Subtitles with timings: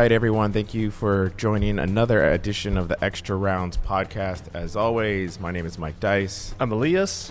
[0.00, 0.50] right, everyone.
[0.50, 4.44] Thank you for joining another edition of the Extra Rounds podcast.
[4.54, 6.54] As always, my name is Mike Dice.
[6.58, 7.30] I'm Elias.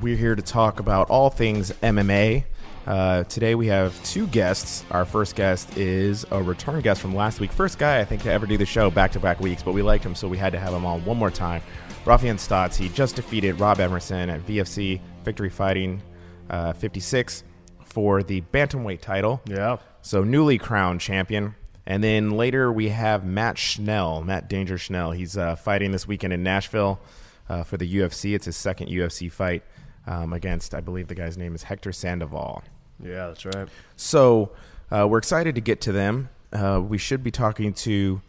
[0.00, 2.44] We're here to talk about all things MMA.
[2.86, 4.86] Uh, today we have two guests.
[4.90, 7.52] Our first guest is a return guest from last week.
[7.52, 9.82] First guy, I think, to ever do the show back to back weeks, but we
[9.82, 11.60] liked him, so we had to have him on one more time.
[12.06, 12.74] Raufeon Stots.
[12.74, 16.00] He just defeated Rob Emerson at VFC Victory Fighting
[16.48, 17.44] uh, 56
[17.84, 19.42] for the Bantamweight title.
[19.44, 19.76] Yeah.
[20.00, 21.54] So newly crowned champion.
[21.88, 25.12] And then later we have Matt Schnell, Matt Danger Schnell.
[25.12, 27.00] He's uh, fighting this weekend in Nashville
[27.48, 28.34] uh, for the UFC.
[28.34, 29.62] It's his second UFC fight
[30.06, 32.62] um, against, I believe the guy's name is Hector Sandoval.
[33.02, 33.68] Yeah, that's right.
[33.96, 34.50] So
[34.90, 36.28] uh, we're excited to get to them.
[36.52, 38.20] Uh, we should be talking to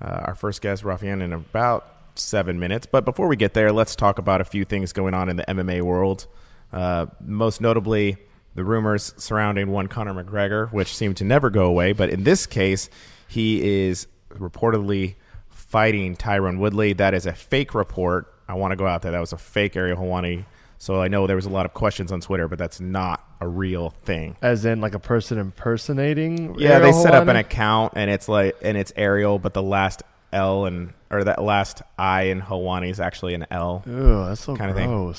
[0.00, 2.86] uh, our first guest, Raufeon, in about seven minutes.
[2.86, 5.44] But before we get there, let's talk about a few things going on in the
[5.48, 6.28] MMA world.
[6.72, 8.18] Uh, most notably,
[8.54, 11.92] the rumors surrounding one Conor McGregor, which seem to never go away.
[11.92, 12.90] But in this case,
[13.28, 15.14] he is reportedly
[15.48, 16.92] fighting Tyron Woodley.
[16.92, 18.32] That is a fake report.
[18.48, 19.12] I want to go out there.
[19.12, 20.44] That was a fake Ariel Helwani.
[20.78, 23.46] So I know there was a lot of questions on Twitter, but that's not a
[23.46, 24.36] real thing.
[24.40, 26.54] As in, like a person impersonating.
[26.58, 29.62] Yeah, Ariel they set up an account and it's like and it's Ariel, but the
[29.62, 33.82] last L and or that last I in Helwani is actually an L.
[33.86, 34.88] Ew, that's so kinda thing.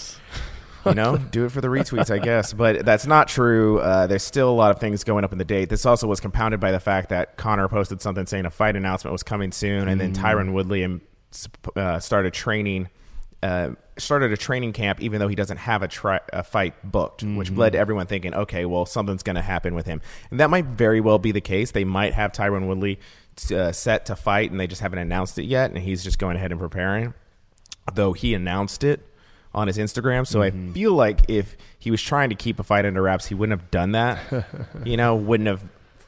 [0.85, 2.53] you know, do it for the retweets, I guess.
[2.53, 3.79] But that's not true.
[3.79, 5.69] Uh, there's still a lot of things going up in the date.
[5.69, 9.11] This also was compounded by the fact that Conor posted something saying a fight announcement
[9.11, 11.01] was coming soon, and then Tyron Woodley
[11.75, 12.89] uh, started training.
[13.43, 17.23] Uh, started a training camp even though he doesn't have a, tri- a fight booked,
[17.23, 19.99] which led to everyone thinking, okay, well, something's going to happen with him.
[20.29, 21.71] And that might very well be the case.
[21.71, 22.99] They might have Tyron Woodley
[23.51, 26.35] uh, set to fight and they just haven't announced it yet, and he's just going
[26.37, 27.15] ahead and preparing
[27.93, 29.05] though he announced it
[29.53, 30.25] on his Instagram.
[30.25, 33.35] So I feel like if he was trying to keep a fight under wraps, he
[33.35, 34.45] wouldn't have done that.
[34.85, 35.61] you know, wouldn't have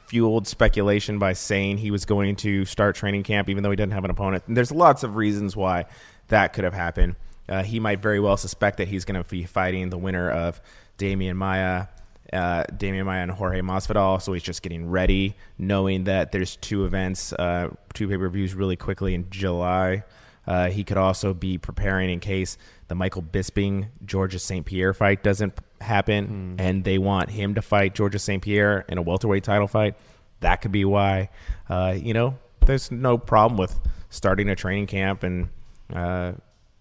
[0.06, 3.92] fueled speculation by saying he was going to start training camp, even though he didn't
[3.92, 4.44] have an opponent.
[4.46, 5.86] And there's lots of reasons why
[6.28, 7.16] that could have happened.
[7.48, 10.60] Uh, he might very well suspect that he's going to be fighting the winner of
[10.98, 11.88] Demian Maia.
[12.32, 16.84] Uh, Demian Maia and Jorge Masvidal, so he's just getting ready, knowing that there's two
[16.84, 20.02] events, uh, two pay per views really quickly in July.
[20.46, 24.64] Uh, he could also be preparing in case the Michael Bisping Georges St.
[24.64, 28.42] Pierre fight doesn't happen, and they want him to fight Georges St.
[28.42, 29.96] Pierre in a welterweight title fight.
[30.40, 31.30] That could be why.
[31.68, 33.78] Uh, you know, there's no problem with
[34.10, 35.48] starting a training camp and
[35.92, 36.32] uh,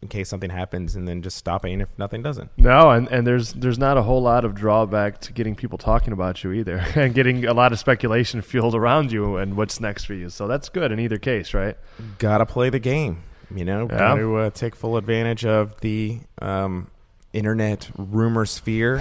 [0.02, 2.52] in case something happens, and then just stopping if nothing doesn't.
[2.58, 6.12] No, and, and there's there's not a whole lot of drawback to getting people talking
[6.12, 10.04] about you either, and getting a lot of speculation fueled around you and what's next
[10.04, 10.30] for you.
[10.30, 11.78] So that's good in either case, right?
[12.18, 13.24] Gotta play the game.
[13.56, 13.98] You know, Yeah.
[13.98, 16.88] gotta uh, take full advantage of the um,
[17.34, 18.98] internet rumor sphere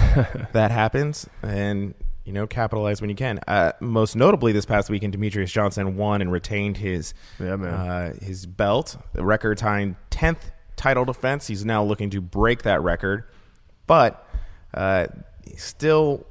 [0.53, 3.41] that happens, and you know, capitalize when you can.
[3.49, 8.47] Uh, most notably, this past weekend, Demetrious Johnson won and retained his Yeah, uh, his
[8.47, 11.47] belt, the record tying tenth title defense.
[11.49, 13.25] He's now looking to break that record,
[13.87, 14.25] but
[14.75, 15.07] uh,
[15.57, 16.25] still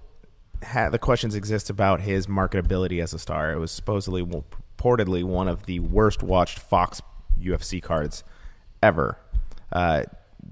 [0.64, 3.52] ha- the questions exist about his marketability as a star.
[3.52, 4.46] It was supposedly, well,
[4.78, 7.02] purportedly, one of the worst watched Fox
[7.40, 8.24] UFC cards
[8.82, 9.18] ever.
[9.72, 10.04] Uh,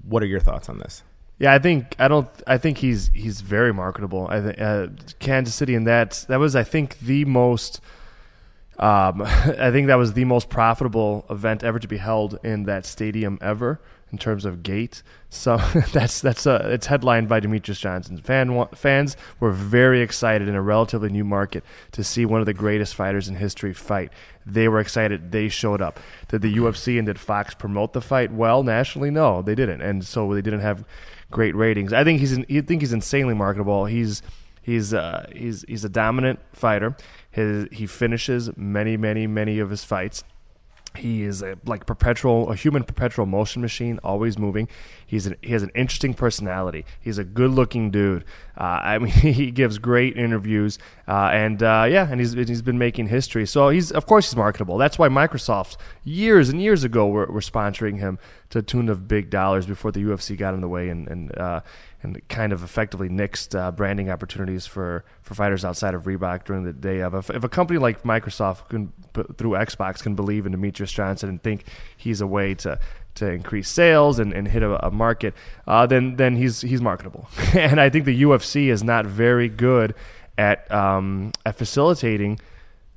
[0.04, 1.02] what are your thoughts on this?
[1.38, 2.28] Yeah, I think I don't.
[2.46, 4.28] I think he's he's very marketable.
[4.30, 4.88] I think uh,
[5.20, 7.80] Kansas City, and that that was I think the most.
[8.78, 12.84] Um, I think that was the most profitable event ever to be held in that
[12.84, 13.80] stadium ever
[14.12, 15.02] in terms of gate.
[15.28, 15.56] So
[15.92, 18.18] that's that's a, it's headlined by Demetrious Johnson.
[18.18, 22.54] Fan fans were very excited in a relatively new market to see one of the
[22.54, 24.12] greatest fighters in history fight.
[24.44, 25.32] They were excited.
[25.32, 26.00] They showed up.
[26.28, 29.10] Did the UFC and did Fox promote the fight well nationally?
[29.10, 30.84] No, they didn't, and so they didn't have
[31.30, 31.92] great ratings.
[31.92, 33.86] I think he's I think he's insanely marketable.
[33.86, 34.22] He's
[34.62, 36.96] he's uh, he's he's a dominant fighter.
[37.30, 40.24] His he finishes many many many of his fights.
[40.96, 44.68] He is a like perpetual a human perpetual motion machine, always moving.
[45.10, 46.84] He's an, he has an interesting personality.
[47.00, 48.24] He's a good looking dude.
[48.56, 50.78] Uh, I mean, he gives great interviews,
[51.08, 53.44] uh, and uh, yeah, and he's he's been making history.
[53.44, 54.78] So he's of course he's marketable.
[54.78, 58.20] That's why Microsoft years and years ago were, were sponsoring him
[58.50, 61.60] to tune of big dollars before the UFC got in the way and and uh,
[62.02, 66.64] and kind of effectively nixed uh, branding opportunities for, for fighters outside of Reebok during
[66.64, 67.14] the day of.
[67.14, 68.92] If, if a company like Microsoft can
[69.36, 71.64] through Xbox can believe in Demetrious Johnson and think
[71.96, 72.78] he's a way to
[73.16, 75.34] to increase sales and, and hit a, a market,
[75.66, 77.28] uh, then then he's he's marketable.
[77.54, 79.94] and I think the UFC is not very good
[80.38, 82.38] at um, at facilitating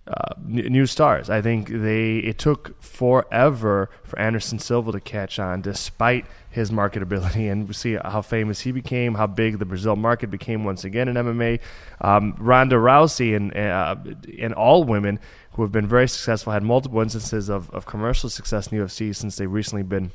[0.06, 1.30] uh, new stars.
[1.30, 7.50] I think they it took forever for Anderson Silva to catch on, despite his marketability,
[7.52, 11.08] and we see how famous he became, how big the Brazil market became once again
[11.08, 11.60] in MMA.
[12.02, 13.96] Um, Ronda Rousey and uh,
[14.40, 15.20] and all women
[15.54, 19.36] who have been very successful had multiple instances of, of commercial success in UFC since
[19.36, 20.12] they've recently been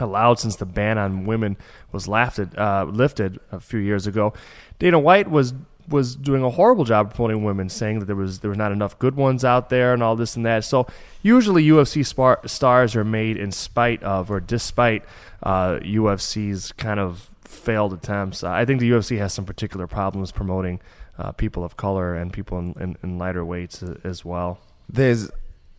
[0.00, 1.56] allowed since the ban on women
[1.92, 4.32] was lifted uh, lifted a few years ago.
[4.78, 5.54] Dana White was
[5.88, 8.98] was doing a horrible job promoting women, saying that there was there was not enough
[8.98, 10.64] good ones out there and all this and that.
[10.64, 10.86] So
[11.22, 15.04] usually UFC spar- stars are made in spite of or despite
[15.42, 18.42] uh, UFC's kind of failed attempts.
[18.42, 20.80] I think the UFC has some particular problems promoting
[21.18, 24.58] uh, people of color and people in, in, in lighter weights as well.
[24.88, 25.30] There's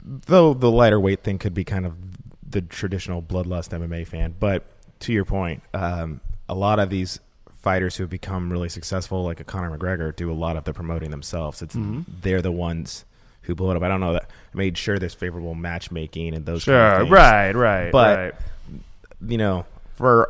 [0.03, 1.95] though the lighter weight thing could be kind of
[2.47, 4.63] the traditional bloodlust MMA fan, but
[5.01, 7.19] to your point, um, a lot of these
[7.61, 10.73] fighters who have become really successful, like a Conor McGregor, do a lot of the
[10.73, 11.61] promoting themselves.
[11.61, 12.01] It's Mm-hmm.
[12.21, 13.03] they're the ones
[13.41, 13.83] who blow it up.
[13.83, 16.63] I don't know that I made sure there's favorable matchmaking and those.
[16.63, 17.11] Sure, kind of things.
[17.11, 18.33] right, right, But right.
[19.27, 19.65] you know,
[19.95, 20.29] for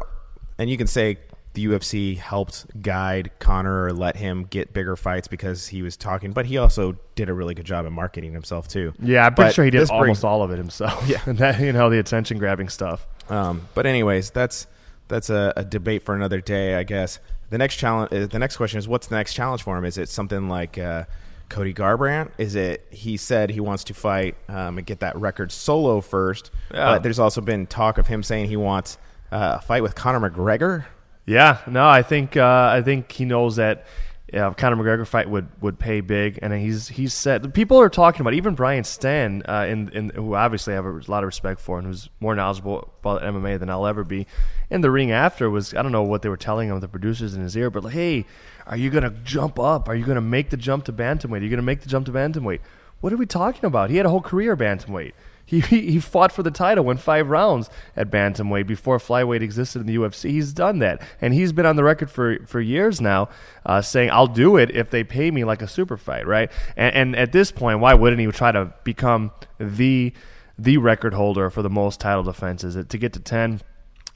[0.57, 1.17] and you can say
[1.55, 6.31] the UFC helped guide Conor or let him get bigger fights because he was talking,
[6.31, 8.93] but he also did a really good job at marketing himself too.
[9.01, 11.07] Yeah, I'm pretty But sure he did almost brings- all of it himself.
[11.09, 11.21] Yeah.
[11.25, 13.07] and that you know the attention grabbing stuff.
[13.29, 14.67] Um, but anyways, that's
[15.07, 17.19] that's a, a debate for another day, I guess.
[17.49, 19.85] The next challenge, uh, the next question is, what's the next challenge for him?
[19.85, 21.05] Is it something like uh,
[21.49, 22.31] Cody Garbrandt?
[22.39, 26.51] Is it he said he wants to fight um, and get that record solo first?
[26.73, 26.85] Yeah.
[26.93, 28.97] But there's also been talk of him saying he wants
[29.31, 30.85] uh, a fight with Conor McGregor.
[31.25, 33.85] Yeah, no, I think uh, I think he knows that
[34.33, 38.21] uh, Conor McGregor fight would, would pay big, and he's he's said people are talking
[38.21, 41.59] about even Brian Stann, uh, in, in who obviously I have a lot of respect
[41.59, 44.27] for, and who's more knowledgeable about MMA than I'll ever be.
[44.69, 47.33] In the ring after was I don't know what they were telling him the producers
[47.33, 48.25] in his ear, but like, hey,
[48.67, 49.87] are you gonna jump up?
[49.87, 51.41] Are you gonna make the jump to bantamweight?
[51.41, 52.59] Are you gonna make the jump to bantamweight?
[53.01, 53.89] What are we talking about?
[53.89, 55.13] He had a whole career bantamweight.
[55.45, 59.85] He, he fought for the title, went five rounds at bantamweight before flyweight existed in
[59.85, 60.31] the UFC.
[60.31, 63.29] He's done that, and he's been on the record for for years now,
[63.65, 66.51] uh, saying I'll do it if they pay me like a super fight, right?
[66.75, 70.13] And, and at this point, why wouldn't he try to become the
[70.57, 72.83] the record holder for the most title defenses?
[72.83, 73.61] To get to ten,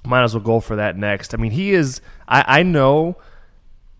[0.03, 1.33] might as well go for that next.
[1.33, 2.01] I mean, he is.
[2.27, 3.17] I, I know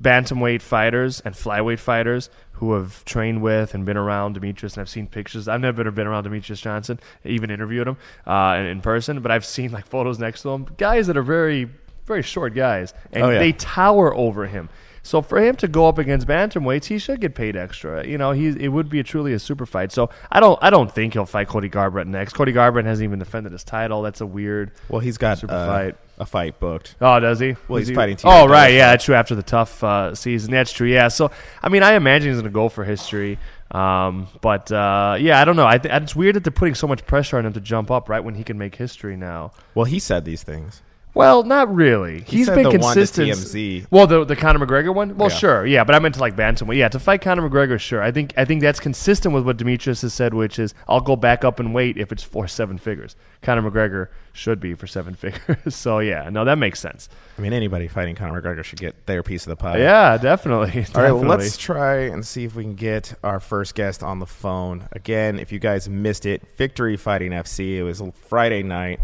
[0.01, 4.89] bantamweight fighters and flyweight fighters who have trained with and been around Demetrious, and I've
[4.89, 5.47] seen pictures.
[5.47, 9.71] I've never been around Demetrious Johnson, even interviewed him uh, in, person, but I've seen
[9.71, 10.67] like photos next to him.
[10.77, 11.69] Guys that are very,
[12.05, 13.39] very short guys, and Oh, yeah.
[13.39, 14.69] they tower over him.
[15.09, 18.05] So for him to go up against bantamweights, he should get paid extra.
[18.05, 19.91] You know, he it would be a truly a super fight.
[19.91, 22.33] So I don't I don't think he'll fight Cody Garbrandt next.
[22.33, 24.03] Cody Garbrandt hasn't even defended his title.
[24.03, 24.71] That's a weird.
[24.87, 25.95] Well, he's got Super uh, fight.
[26.19, 26.95] a fight booked.
[27.01, 27.55] Oh, does he?
[27.67, 28.73] Well, Is he's he- fighting Oh, TJ right.
[28.75, 29.15] Yeah, that's true.
[29.15, 30.87] After the tough uh, season, that's true.
[30.87, 31.07] Yeah.
[31.07, 31.31] So,
[31.63, 33.39] I mean, I imagine he's going to go for history.
[33.71, 35.65] Um, but uh, yeah, I don't know.
[35.65, 38.09] I th- it's weird that they're putting so much pressure on him to jump up
[38.09, 39.53] right when he can make history now.
[39.73, 40.83] Well, he said these things.
[41.15, 42.21] Well, not really.
[42.21, 43.29] He He's said been the one to consistent.
[43.29, 43.87] TMZ.
[43.89, 45.17] Well, the the Conor McGregor one.
[45.17, 45.35] Well, Yeah.
[45.35, 46.77] sure, yeah, but I meant to like bantamweight.
[46.77, 48.01] Yeah, to fight Conor McGregor, sure.
[48.01, 51.15] I think I think that's consistent with what Demetrious has said, which is I'll go
[51.15, 53.15] back up and wait if it's for seven figures.
[53.41, 55.75] Conor McGregor should be for seven figures.
[55.75, 57.09] so yeah, no, that makes sense.
[57.37, 59.79] I mean, anybody fighting Conor McGregor should get their piece of the pie.
[59.79, 60.67] Yeah, definitely.
[60.95, 61.27] All right, definitely.
[61.27, 64.87] let's try and see if we can get our first guest on the phone.
[64.91, 67.77] Again, if you guys missed it, Victory Fighting FC.
[67.77, 68.99] It was Friday night.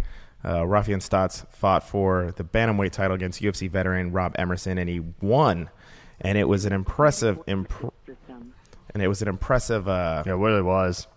[0.45, 5.01] Uh, Raufeon Stots fought for the bantamweight title against UFC veteran Rob Emerson, and he
[5.21, 5.69] won.
[6.21, 7.93] And it was an impressive, imp-
[8.93, 11.07] and it was an impressive, uh, Yeah, it really was.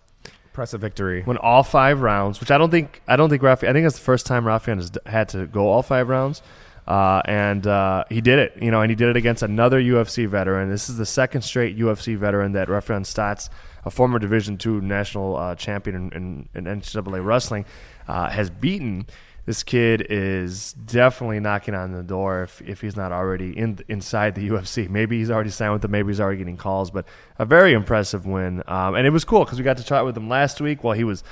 [0.47, 1.23] impressive victory.
[1.25, 3.69] Won all five rounds, which I don't think I don't think Rafi.
[3.69, 6.43] I think that's the first time Raufeon has had to go all five rounds,
[6.89, 8.61] uh, and uh, he did it.
[8.63, 10.69] You know, and he did it against another UFC veteran.
[10.71, 13.51] This is the second straight UFC veteran that Raufeon Stots,
[13.85, 17.65] a former Division two national uh, champion in, in, in NCAA wrestling,
[18.09, 19.07] uh, has beaten.
[19.45, 24.35] This kid is definitely knocking on the door if, if he's not already in inside
[24.35, 24.89] the UFC.
[24.89, 25.91] Maybe he's already signed with them.
[25.91, 26.91] Maybe he's already getting calls.
[26.91, 27.07] But
[27.39, 30.17] a very impressive win, um, and it was cool because we got to chat with
[30.17, 31.23] him last week while he was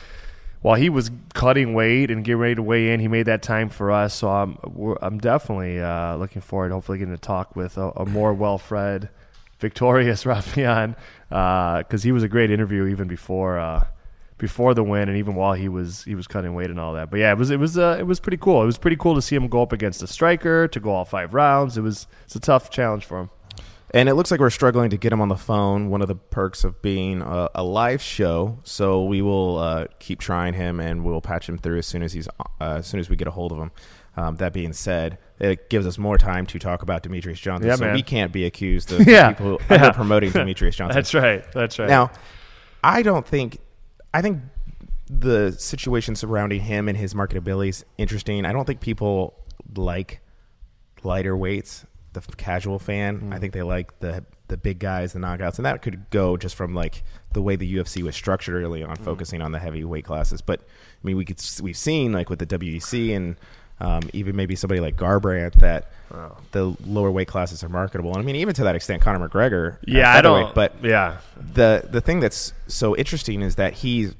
[0.62, 3.00] while he was cutting weight and getting ready to weigh in.
[3.00, 4.59] He made that time for us, so I'm
[5.02, 6.73] I'm definitely uh, looking forward.
[6.73, 9.11] Hopefully, getting to talk with a, a more well fred,
[9.59, 10.97] victorious Raufeon
[11.28, 13.59] because he was a great interview even before.
[13.59, 13.85] Uh,
[14.38, 17.11] before the win and even while he was he was cutting weight and all that.
[17.11, 18.62] But yeah, it was it was uh, it was pretty cool.
[18.62, 21.05] It was pretty cool to see him go up against a striker to go all
[21.05, 21.76] five rounds.
[21.78, 23.31] It was it's a tough challenge for him.
[23.93, 25.90] And it looks like we're struggling to get him on the phone.
[25.90, 30.19] One of the perks of being a, a live show, so we will uh, keep
[30.19, 33.09] trying him, and we'll patch him through as soon as he's uh, as soon as
[33.09, 33.71] we get a hold of him.
[34.19, 37.76] Um, that being said, it gives us more time to talk about Demetrious Johnson, Yeah,
[37.76, 37.95] so man.
[37.95, 39.33] we can't be accused of Yeah.
[39.33, 39.93] people Yeah.
[39.93, 40.95] promoting Demetrious Johnson.
[40.95, 41.45] That's right.
[41.52, 41.88] That's right.
[41.88, 42.11] Now,
[42.83, 43.59] I don't think.
[44.17, 44.41] I think
[45.11, 48.45] the situation surrounding him and his marketability is interesting.
[48.47, 49.35] I don't think people
[49.77, 50.21] like
[51.03, 51.85] lighter weights.
[52.15, 53.35] The casual fan, Mm.
[53.35, 56.55] I think they like the the big guys, the knockouts, and that could go just
[56.55, 57.03] from like
[57.35, 58.89] the way the UFC was structured early Mm.
[58.89, 60.41] on, focusing on the heavy weight classes.
[60.41, 63.37] But I mean, we could we've seen like with the WEC and
[63.80, 65.88] um, even maybe somebody like Garbrandt that
[66.52, 68.11] the lower weight classes are marketable.
[68.11, 69.76] And I mean, even to that extent, Conor McGregor.
[69.87, 70.54] Yeah, I don't.
[70.54, 71.18] But yeah,
[71.54, 74.14] the the thing that's so interesting is that he's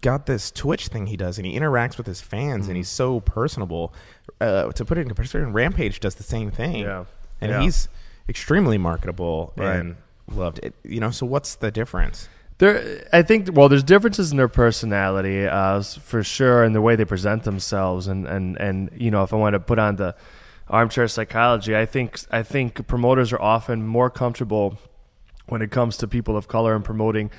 [0.00, 2.70] got this Twitch thing he does, and he interacts with his fans, Mm-hmm.
[2.70, 3.92] and he's so personable.
[4.40, 7.04] Uh, to put it in comparison, Rampage does the same thing, Yeah.
[7.40, 7.60] and Yeah.
[7.62, 7.88] he's
[8.28, 9.76] extremely marketable Right.
[9.76, 9.96] and
[10.28, 10.60] loved.
[10.62, 12.28] It, you know, so what's the difference?
[12.58, 13.48] There, I think.
[13.52, 18.06] Well, there's differences in their personality, uh, for sure, and the way they present themselves,
[18.06, 20.14] and and and you know, if I want to put on the
[20.68, 24.78] armchair psychology, I think I think promoters are often more comfortable
[25.46, 27.30] when it comes to people of color and promoting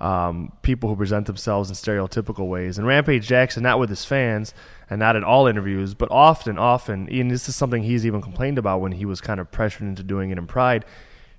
[0.00, 2.78] um, people who present themselves in stereotypical ways.
[2.78, 4.52] And Rampage Jackson, not with his fans
[4.90, 8.58] and not in all interviews, but often, often, and this is something he's even complained
[8.58, 10.84] about when he was kind of pressured into doing it in Pride.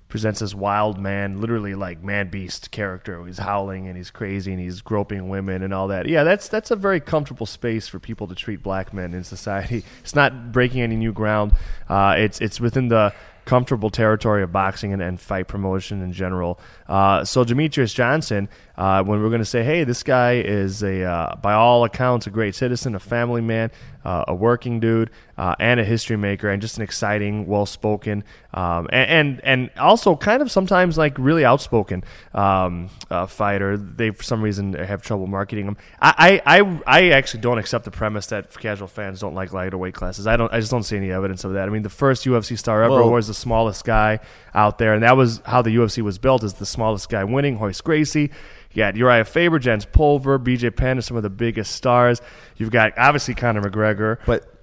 [0.08, 3.24] Presents this wild man, literally like man beast character.
[3.26, 6.08] He's howling and he's crazy and he's groping women and all that.
[6.08, 9.84] Yeah, that's that's a very comfortable space for people to treat black men in society.
[10.02, 11.52] It's not breaking any new ground.
[11.88, 13.12] Uh, it's it's within the
[13.48, 16.60] comfortable territory of boxing and, and fight promotion in general.
[16.88, 21.02] Uh, so Demetrious Johnson, uh, when we're going to say, hey, this guy is a,
[21.04, 23.70] uh, by all accounts, a great citizen, a family man,
[24.04, 28.88] uh, a working dude, uh, and a history maker, and just an exciting, well-spoken, um,
[28.90, 32.02] and, and and also kind of sometimes like really outspoken
[32.34, 33.76] um, uh, fighter.
[33.76, 35.76] They for some reason have trouble marketing him.
[36.00, 39.94] I, I I actually don't accept the premise that casual fans don't like lighter weight
[39.94, 40.26] classes.
[40.26, 40.52] I don't.
[40.52, 41.68] I just don't see any evidence of that.
[41.68, 44.20] I mean, the first UFC star ever Well- was the smallest guy
[44.54, 47.58] out there, and that was how the UFC was built: is the smallest guy winning.
[47.58, 48.30] Royce Gracie.
[48.70, 52.22] You got Urijah Faber, Jens Pulver, BJ Penn, are some of the biggest stars.
[52.56, 54.54] You've got obviously Conor McGregor, But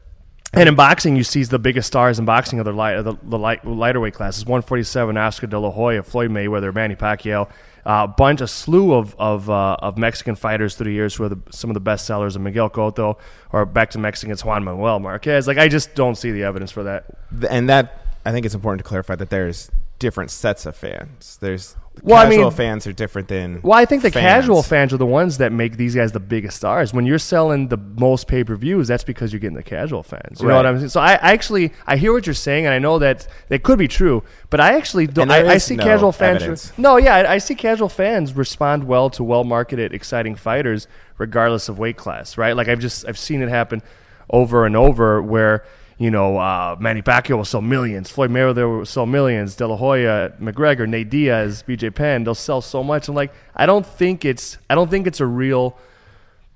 [0.54, 3.38] and in boxing, you see the biggest stars in boxing of the, light, the, the
[3.38, 7.50] light, lighter weight classes: 147, Oscar De La Hoya, Floyd Mayweather, Manny Pacquiao,
[7.86, 11.26] a uh, bunch, a slew of of, uh, of Mexican fighters through the years who
[11.26, 13.18] are the, some of the best sellers, of Miguel Cotto,
[13.52, 15.46] or back to Mexicans, Juan Manuel Marquez.
[15.46, 17.06] Like, I just don't see the evidence for that.
[17.50, 21.38] and that I think it's important to clarify that there's different sets of fans.
[21.40, 24.24] There's Well, I casual mean- fans are different than Well, I think the fans.
[24.24, 26.94] casual fans are the ones that make these guys the biggest stars.
[26.94, 30.42] When you're selling the most pay per views, that's because you're getting the casual fans.
[30.42, 30.90] You know what I'm saying?
[30.90, 33.80] So I, I actually I hear what you're saying, and I know that that could
[33.80, 34.24] be true.
[34.50, 35.32] But I actually don't.
[35.32, 36.74] I, I see no casual fans.
[36.78, 40.88] No, yeah, I, I see casual fans respond well to well marketed, exciting fighters,
[41.18, 42.38] regardless of weight class.
[42.38, 42.56] Right?
[42.56, 43.82] Like I've just I've seen it happen
[44.30, 45.64] over and over where.
[45.98, 48.12] You know, uh, Manny Pacquiao will sell millions.
[48.12, 49.56] Floyd Mayweather will sell millions.
[49.56, 53.08] De La Hoya, McGregor, Nate Diaz, BJ Penn, they'll sell so much.
[53.08, 55.78] And like, I don't think it's, I don't think it's a real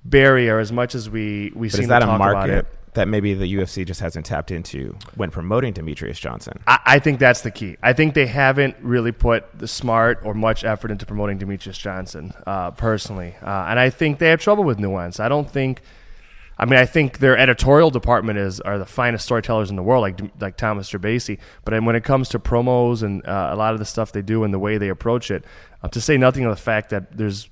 [0.04, 2.66] barrier as much as we we But seem is that to a talk about market
[2.94, 6.58] that maybe the UFC just hasn't tapped into when promoting Demetrious Johnson?
[6.66, 7.76] I, I think that's the key.
[7.82, 12.32] I think they haven't really put the smart or much effort into promoting Demetrious Johnson
[12.46, 15.20] uh, personally, uh, and I think they have trouble with nuance.
[15.20, 15.82] I don't think.
[16.60, 20.02] I mean, I think their editorial department is are the finest storytellers in the world,
[20.02, 21.38] like like Thomas Gerbasi.
[21.64, 24.44] But when it comes to promos and uh, a lot of the stuff they do
[24.44, 25.42] and the way they approach it,
[25.82, 27.48] uh, to say nothing of the fact that there's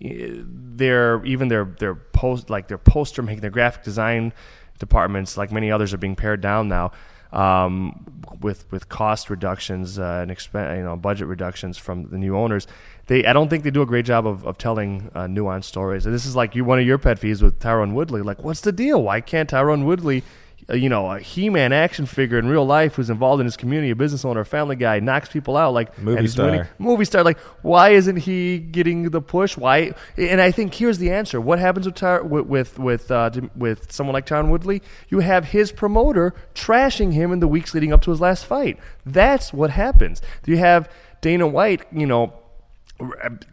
[0.00, 4.32] their even their their post like their poster making their graphic design
[4.80, 6.90] departments like many others are being pared down now
[7.32, 12.36] um, with with cost reductions uh, and expen- you know budget reductions from the new
[12.36, 12.66] owners
[13.10, 16.06] they I don't think they do a great job of, of telling uh, nuanced stories
[16.06, 18.62] and this is like you one of your pet peeves with Tyron Woodley like what's
[18.62, 20.22] the deal why can't Tyron Woodley
[20.68, 23.90] uh, you know, a He-Man action figure in real life who's involved in his community,
[23.90, 26.46] a business owner, a family guy, knocks people out like Movie star.
[26.46, 27.24] winning- movie star.
[27.24, 29.56] Like, why isn't he getting the push?
[29.56, 29.92] Why?
[30.16, 31.40] And I think here's the answer.
[31.40, 34.82] What happens with Tyr- with with with, uh, with someone like Tyron Woodley?
[35.08, 38.78] You have his promoter trashing him in the weeks leading up to his last fight.
[39.04, 40.22] That's what happens.
[40.46, 40.88] You have
[41.20, 42.34] Dana White, you know.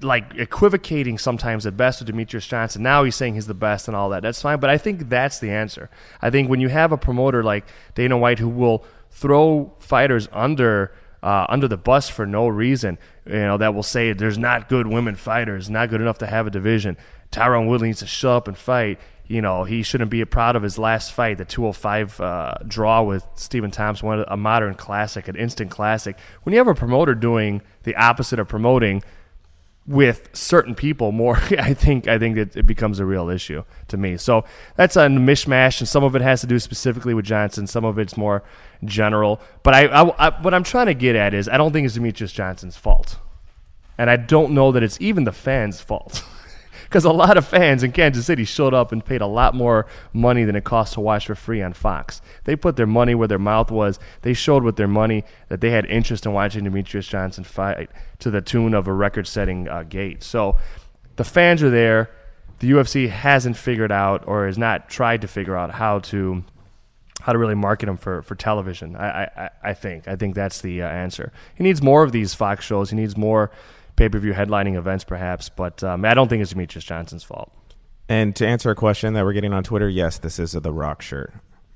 [0.01, 2.83] Like equivocating sometimes at best with Demetrious Johnson.
[2.83, 4.23] Now he's saying he's the best and all that.
[4.23, 5.89] That's fine, but I think that's the answer.
[6.21, 10.93] I think when you have a promoter like Dana White who will throw fighters under
[11.23, 12.97] uh, under the bus for no reason.
[13.25, 16.47] You know that will say there's not good women fighters, not good enough to have
[16.47, 16.97] a division.
[17.31, 18.99] Tyron Woodley needs to show up and fight.
[19.25, 23.25] You know he shouldn't be proud of his last fight, the 205 uh, draw with
[23.35, 26.17] Stephen Thompson, a modern classic, an instant classic.
[26.43, 29.03] When you have a promoter doing the opposite of promoting
[29.87, 33.95] with certain people more i think i think that it becomes a real issue to
[33.95, 34.17] me.
[34.17, 34.43] So
[34.75, 37.97] that's a mishmash and some of it has to do specifically with johnson some of
[37.97, 38.43] it's more
[38.83, 39.39] general.
[39.63, 41.97] But i, I, I what i'm trying to get at is i don't think it's
[41.97, 43.17] demetrious johnson's fault.
[43.97, 46.23] And I don't know that it's even the fans' fault.
[46.87, 49.85] Because a lot of fans in Kansas City showed up and paid a lot more
[50.13, 52.21] money than it costs to watch for free on Fox.
[52.45, 53.99] They put their money where their mouth was.
[54.21, 57.89] They showed with their money that they had interest in watching Demetrious Johnson fight
[58.19, 60.23] to the tune of a record setting uh, gate.
[60.23, 60.57] So
[61.17, 62.09] the fans are there.
[62.59, 66.43] The UFC hasn't figured out or has not tried to figure out how to
[67.21, 68.95] how to really market him for, for television.
[68.95, 71.31] I, I, I think I think that's the uh, answer.
[71.55, 72.89] He needs more of these Fox shows.
[72.89, 73.51] He needs more
[73.97, 75.49] pay per view headlining events, perhaps.
[75.49, 77.51] But um, I don't think it's Demetrious Johnson's fault.
[78.07, 80.71] And to answer a question that we're getting on Twitter, yes, this is a The
[80.71, 81.33] Rock shirt.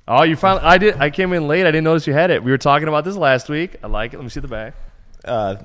[0.07, 0.63] Oh, you finally!
[0.63, 0.95] I did.
[0.97, 1.61] I came in late.
[1.63, 2.41] I didn't notice you had it.
[2.43, 3.75] We were talking about this last week.
[3.83, 4.17] I like it.
[4.17, 4.73] Let me see the back.
[5.25, 5.55] Uh,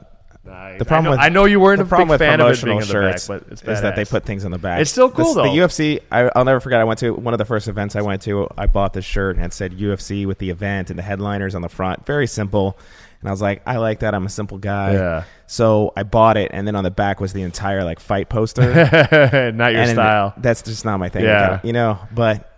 [0.45, 0.79] Nice.
[0.79, 2.53] the problem I know, with I know you weren't the a problem big fan of
[2.53, 4.59] it being in the back, shirts but it's is that they put things in the
[4.59, 4.81] back.
[4.81, 5.43] It's still cool, This- though.
[5.43, 6.81] The UFC, I, I'll never forget.
[6.81, 8.47] I went to one of the first events I went to.
[8.57, 11.63] I bought this shirt and it said UFC with the event and the headliners on
[11.63, 12.07] the front.
[12.07, 12.79] Very simple.
[13.26, 14.14] And I was like, I like that.
[14.14, 14.92] I'm a simple guy.
[14.92, 15.25] Yeah.
[15.49, 18.73] So I bought it, and then on the back was the entire like fight poster.
[19.52, 20.33] not your and style.
[20.37, 21.25] That's just not my thing.
[21.25, 21.50] Yeah.
[21.50, 22.49] Like, you know, but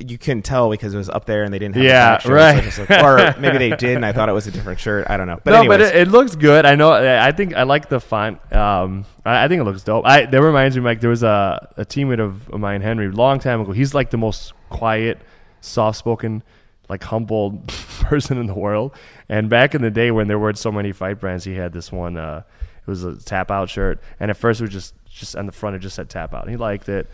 [0.00, 2.20] you couldn't tell because it was up there and they didn't have Yeah, the back
[2.22, 2.56] shirt, so right.
[2.56, 5.06] I just or maybe they did and I thought it was a different shirt.
[5.10, 5.38] I don't know.
[5.44, 6.64] But no, anyways, but it, it looks good.
[6.64, 6.92] I know.
[6.92, 8.40] I think I like the font.
[8.54, 10.06] Um, I, I think it looks dope.
[10.06, 11.02] I that reminds me, Mike.
[11.02, 13.72] There was a a teammate of mine, Henry, long time ago.
[13.72, 15.20] He's like the most quiet,
[15.60, 16.42] soft spoken,
[16.88, 17.62] like humble
[18.00, 18.94] person in the world.
[19.28, 21.90] And back in the day when there weren't so many fight brands, he had this
[21.92, 22.16] one.
[22.16, 22.42] Uh,
[22.80, 25.52] it was a tap out shirt, and at first it was just just on the
[25.52, 26.42] front it just said tap out.
[26.42, 27.08] And he liked it,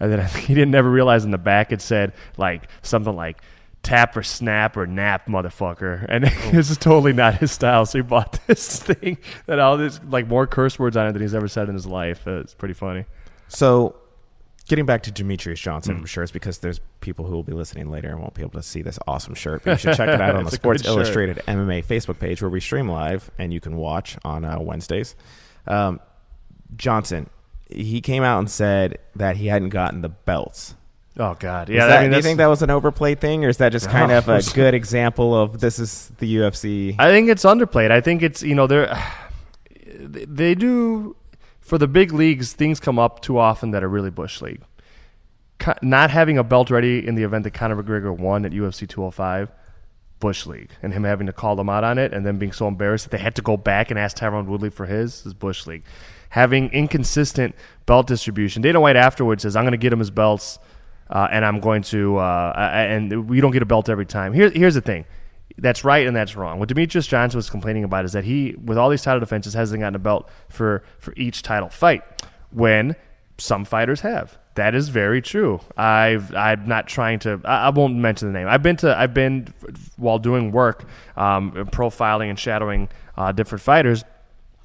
[0.00, 3.14] and then I think he didn't never realize in the back it said like something
[3.14, 3.42] like
[3.82, 6.04] tap or snap or nap, motherfucker.
[6.08, 7.84] And this is totally not his style.
[7.86, 11.22] So he bought this thing that all this like more curse words on it than
[11.22, 12.26] he's ever said in his life.
[12.26, 13.04] Uh, It's pretty funny.
[13.48, 13.96] So,
[14.68, 15.96] getting back to Demetrius Johnson.
[15.96, 18.52] I'm sure it's because there's people who will be listening later and won't be able
[18.52, 19.62] to see this awesome shirt.
[19.64, 20.84] But you should check it out on the Sports.
[20.86, 25.16] Illustrated MMA Facebook page where we stream live and you can watch on uh, Wednesdays.
[25.66, 26.00] Um,
[26.76, 27.28] Johnson,
[27.70, 30.74] he came out and said that he hadn't gotten the belts.
[31.20, 31.86] Oh God, yeah.
[31.88, 33.88] that- I mean, do you think that was an overplayed thing, or is that just
[33.90, 34.18] kind No.
[34.18, 36.94] of a good example of this is the UFC?
[36.98, 37.90] I think it's underplayed.
[37.90, 38.96] I think it's you know they're
[39.98, 41.16] they do
[41.68, 44.62] for the big leagues things come up too often that are really bush league.
[45.82, 49.52] Not having a belt ready in the event that Conor McGregor won at UFC 205,
[50.18, 52.68] bush league, and him having to call them out on it, and then being so
[52.68, 55.66] embarrassed that they had to go back and ask Tyron Woodley for his is bush
[55.66, 55.84] league.
[56.30, 57.54] Having inconsistent
[57.84, 58.62] belt distribution.
[58.62, 60.58] Dana White afterwards says, "I'm going to get him his belts."
[61.10, 64.34] Uh, and I'm going to, uh, and we don't get a belt every time.
[64.34, 65.06] Here, here's the thing
[65.56, 66.58] that's right and that's wrong.
[66.58, 69.80] What Demetrious Johnson was complaining about is that he, with all these title defenses, hasn't
[69.80, 72.02] gotten a belt for for each title fight.
[72.50, 72.96] When
[73.38, 75.60] some fighters have, that is very true.
[75.76, 77.40] I've I'm not trying to.
[77.44, 78.48] I, I won't mention the name.
[78.48, 78.96] I've been to.
[78.96, 79.52] I've been
[79.96, 80.84] while doing work,
[81.16, 84.04] um, profiling and shadowing uh, different fighters.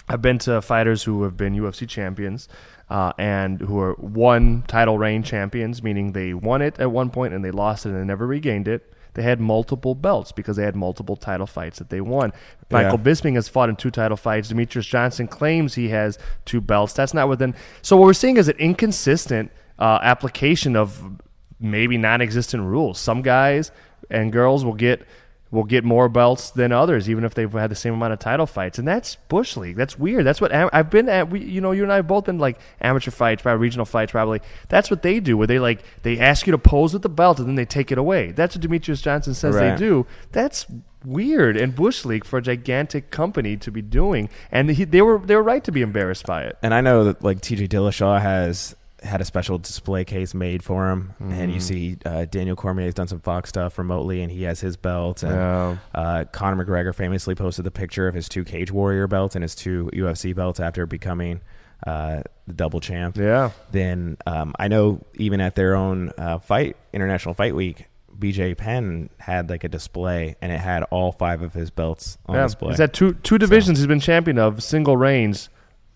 [0.10, 2.50] I've been to fighters who have been UFC champions
[2.90, 7.34] uh, and who are one title reign champions, meaning they won it at one point
[7.34, 8.94] and they lost it and they never regained it.
[9.14, 12.34] They had multiple belts because they had multiple title fights that they won.
[12.70, 14.52] Michael Bisping has fought in two title fights.
[14.52, 16.94] Demetrious Johnson claims he has two belts.
[16.94, 17.56] That's not within.
[17.82, 21.22] So what we're seeing is an inconsistent uh, application of
[21.60, 23.00] maybe non-existent rules.
[23.00, 23.72] Some guys
[24.10, 25.06] and girls will get
[25.54, 28.48] will get more belts than others, even if they've had the same amount of title
[28.48, 28.80] fights.
[28.80, 29.76] And that's bush league.
[29.78, 30.26] That's weird.
[30.26, 31.30] That's what am- I've been at.
[31.30, 34.12] We, you know, you and I have both been like amateur fights, probably regional fights.
[34.12, 35.38] Probably that's what they do.
[35.38, 37.92] Where they like they ask you to pose with the belt and then they take
[37.92, 38.32] it away.
[38.32, 39.72] That's what Demetrious Johnson says Right.
[39.72, 40.08] they do.
[40.32, 40.66] That's
[41.06, 44.30] weird and bush league for a gigantic company to be doing.
[44.52, 46.58] And he, they were they were right to be embarrassed by it.
[46.64, 50.90] and I know that like TJ Dillashaw has had a special display case made for
[50.90, 51.50] him, and Mm-hmm.
[51.52, 54.78] you see uh, Daniel Cormier has done some Fox stuff remotely, and he has his
[54.78, 55.24] belt.
[55.24, 55.78] And Yeah.
[55.94, 59.56] uh, Conor McGregor famously posted the picture of his two Cage Warrior belts and his
[59.56, 61.42] two UFC belts after becoming
[61.86, 63.18] uh, the double champ.
[63.18, 63.52] Yeah.
[63.72, 67.88] Then um, I know even at their own uh, fight, International Fight Week.
[68.18, 72.36] BJ Penn had like a display, and it had all five of his belts on
[72.36, 72.70] Yeah, display.
[72.70, 75.50] he's had two two divisions he's been champion of, single reigns.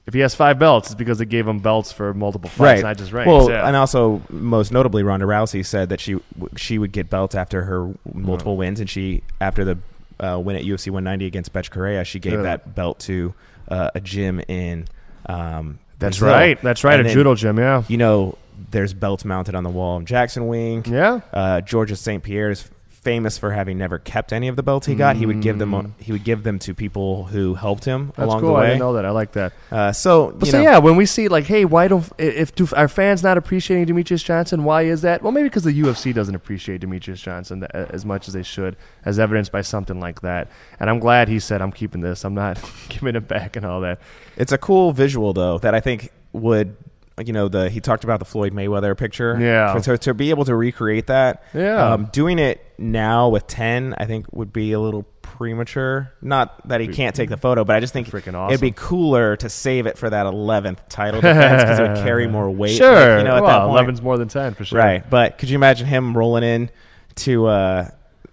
[0.07, 2.97] If he has five belts, it's because they gave him belts for multiple fights, not
[2.97, 3.27] just reigns.
[3.27, 3.67] Well, yeah.
[3.67, 6.17] and also most notably, Ronda Rousey said that she
[6.55, 8.59] she would get belts after her multiple Uh-huh.
[8.59, 9.77] wins, and she after the
[10.19, 12.41] uh, win at UFC 190 against Bethe Correia, she gave Yeah.
[12.43, 13.33] that belt to
[13.67, 14.87] uh, a gym in.
[15.27, 16.35] Um, That's Brazil.
[16.37, 16.61] right.
[16.61, 16.93] That's right.
[16.99, 17.57] And a then, judo gym.
[17.59, 17.83] Yeah.
[17.89, 18.37] You know,
[18.71, 20.87] there's belts mounted on the wall in Jackson Wink.
[20.87, 21.19] Yeah.
[21.33, 22.23] Uh, Georges St.
[22.23, 22.69] Pierre's
[23.03, 25.15] famous for having never kept any of the belts he got.
[25.15, 28.15] He would give them he would give them to people who helped him Mm.
[28.15, 28.49] That's along cool.
[28.49, 28.67] the I way.
[28.67, 29.05] didn't know that.
[29.05, 29.53] I like that.
[29.71, 32.53] Uh, so, But you so know, yeah, when we see like, hey, why don't if
[32.55, 34.63] do our fans not appreciating Demetrious Johnson?
[34.63, 35.21] Why is that?
[35.23, 39.19] Well, maybe because the UFC doesn't appreciate Demetrious Johnson as much as they should, as
[39.19, 40.47] evidenced by something like that.
[40.79, 42.23] And I'm glad he said, "I'm keeping this.
[42.25, 43.99] I'm not giving it back," and all that.
[44.35, 46.75] It's a cool visual though that I think would
[47.25, 49.37] you know the he talked about the Floyd Mayweather picture.
[49.39, 49.79] Yeah.
[49.81, 51.93] So to, be able to recreate that, Yeah.
[51.93, 56.11] um, doing it now with ten, I think would be a little premature.
[56.21, 58.53] Not that he can't take the photo, but I just think Freaking awesome.
[58.53, 62.27] it'd be cooler to save it for that eleventh title defense because it would carry
[62.37, 62.71] more weight.
[62.71, 63.71] like, Sure, you know, at well, that point.
[63.71, 64.77] eleven's more than ten for sure.
[64.79, 66.69] Right, but could you imagine him rolling in
[67.15, 67.89] to uh,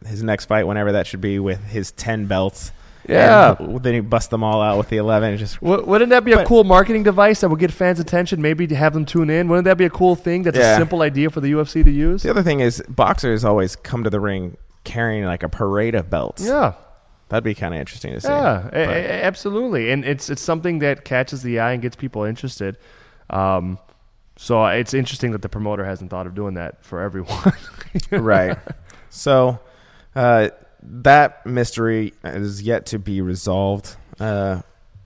[0.07, 2.71] his next fight, whenever that should be, with his ten belts?
[3.09, 3.57] Yeah.
[3.59, 5.31] and then he bust them all out with the eleven.
[5.31, 8.41] And just Wouldn't that be a But- cool marketing device that would get fans' attention?
[8.41, 9.49] Maybe to have them tune in.
[9.49, 10.43] Wouldn't that be a cool thing?
[10.43, 12.23] That's a simple idea for the UFC to use.
[12.23, 16.09] The other thing is, boxers always come to the ring carrying like a parade of
[16.11, 16.45] belts.
[16.47, 16.73] Yeah.
[17.31, 18.29] That'd be kind of interesting to see.
[18.29, 22.25] Yeah, a- a- absolutely, and it's it's something that catches the eye and gets people
[22.25, 22.77] interested.
[23.31, 23.79] Um,
[24.37, 27.53] so it's interesting that the promoter hasn't thought of doing that for everyone.
[28.11, 28.59] right.
[29.09, 29.59] So
[30.15, 30.51] uh,
[30.85, 33.97] that mystery is yet to be resolved.
[34.21, 34.61] Uh,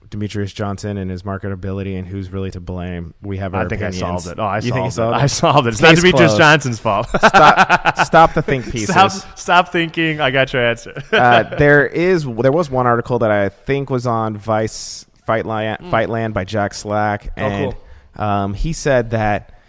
[0.09, 3.13] Demetrious Johnson and his marketability and who's really to blame.
[3.21, 4.39] We have our I think I solved it.
[4.39, 5.21] Oh, I you solved solved it.
[5.21, 5.69] I solved it.
[5.73, 6.37] It's not Case Demetrious closed.
[6.37, 7.07] Johnson's fault.
[7.17, 8.89] stop, stop the think pieces.
[8.89, 10.19] stop, stop thinking.
[10.19, 10.99] I got your answer.
[11.11, 16.33] uh, there is there was one article that I think was on Vice Fightland, Fightland
[16.33, 17.75] by Jack Slack, Oh, and
[18.15, 19.59] um, he said that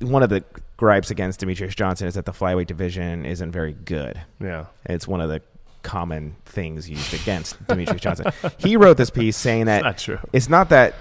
[0.00, 0.42] one of the
[0.76, 4.20] gripes against Demetrious Johnson is that the flyweight division isn't very good.
[4.40, 5.40] yeah, It's one of the
[5.82, 8.32] common things used against Demetrious Johnson.
[8.58, 10.18] He wrote this piece saying that not true.
[10.32, 10.94] it's not that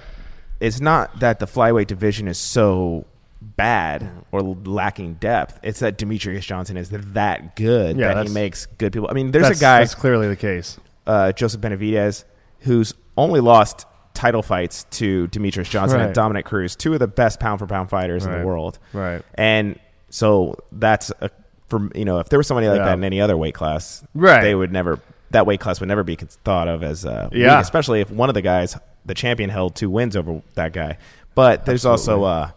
[0.59, 3.05] it's not that the flyweight division is so
[3.41, 5.59] bad or lacking depth.
[5.63, 9.09] It's that Demetrious Johnson is that good Yeah, that he makes good people.
[9.09, 10.77] I mean, there's a guy That's clearly the case.
[11.07, 12.23] uh, Joseph Benavidez,
[12.59, 13.86] who's only lost
[14.23, 16.05] title fights to Demetrious Johnson Right.
[16.05, 18.79] and Dominick Cruz, two of the best pound for pound fighters in the world.
[18.93, 19.21] Right.
[19.36, 19.77] And
[20.09, 21.29] so that's a,
[21.69, 22.86] from you know if there was somebody like Yeah.
[22.86, 24.41] that in any other weight class, Right.
[24.41, 24.99] They would never
[25.31, 27.57] that weight class would never be thought of as uh, Yeah.
[27.57, 30.97] weak, especially if one of the guys, the champion, held two wins over that guy.
[31.36, 32.51] But there's also uh,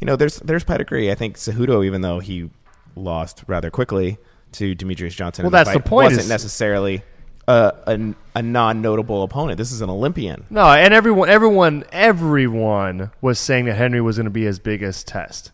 [0.00, 1.10] you know there's there's pedigree.
[1.10, 2.48] I think Cejudo, even though he
[2.96, 4.16] lost rather quickly
[4.52, 7.02] to Demetrious Johnson, Well, in the that's the fight, point Wasn't is- necessarily
[7.50, 9.58] a, a, a non-notable opponent.
[9.58, 10.44] This is an Olympian.
[10.50, 15.08] No, and everyone, everyone, everyone was saying that Henry was going to be his biggest
[15.08, 15.50] test.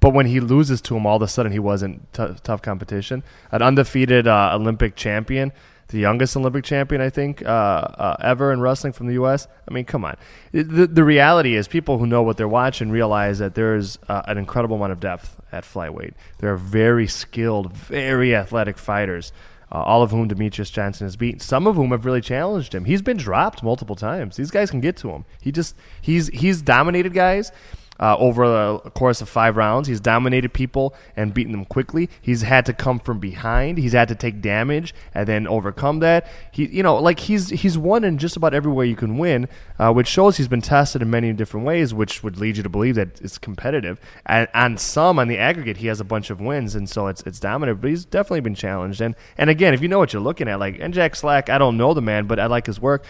[0.00, 3.22] But when he loses to him, all of a sudden he wasn't t- tough competition.
[3.50, 5.52] An undefeated uh, Olympic champion,
[5.88, 9.48] the youngest Olympic champion, I think, uh, uh, ever in wrestling from the U.S.
[9.68, 10.16] I mean, come on.
[10.52, 14.38] The, the reality is, people who know what they're watching realize that there's uh, an
[14.38, 16.14] incredible amount of depth at flyweight.
[16.38, 19.32] There are very skilled, very athletic fighters
[19.70, 21.40] uh, all of whom Demetrious Johnson has beaten.
[21.40, 22.84] Some of whom have really challenged him.
[22.84, 24.36] He's been dropped multiple times.
[24.36, 25.24] These guys can get to him.
[25.40, 27.52] He just he's he's dominated guys.
[28.00, 32.08] Uh, over a course of five rounds, he's dominated people and beaten them quickly.
[32.20, 33.78] He's had to come from behind.
[33.78, 36.28] He's had to take damage and then overcome that.
[36.52, 39.48] He, you know, like he's he's won in just about every way you can win,
[39.78, 42.68] uh, which shows he's been tested in many different ways, which would lead you to
[42.68, 44.00] believe that it's competitive.
[44.26, 47.22] And on some, on the aggregate, he has a bunch of wins, and so it's
[47.22, 47.80] it's dominant.
[47.80, 49.00] But he's definitely been challenged.
[49.00, 51.58] And and again, if you know what you're looking at, like and Jack Slack, I
[51.58, 53.04] don't know the man, but I like his work.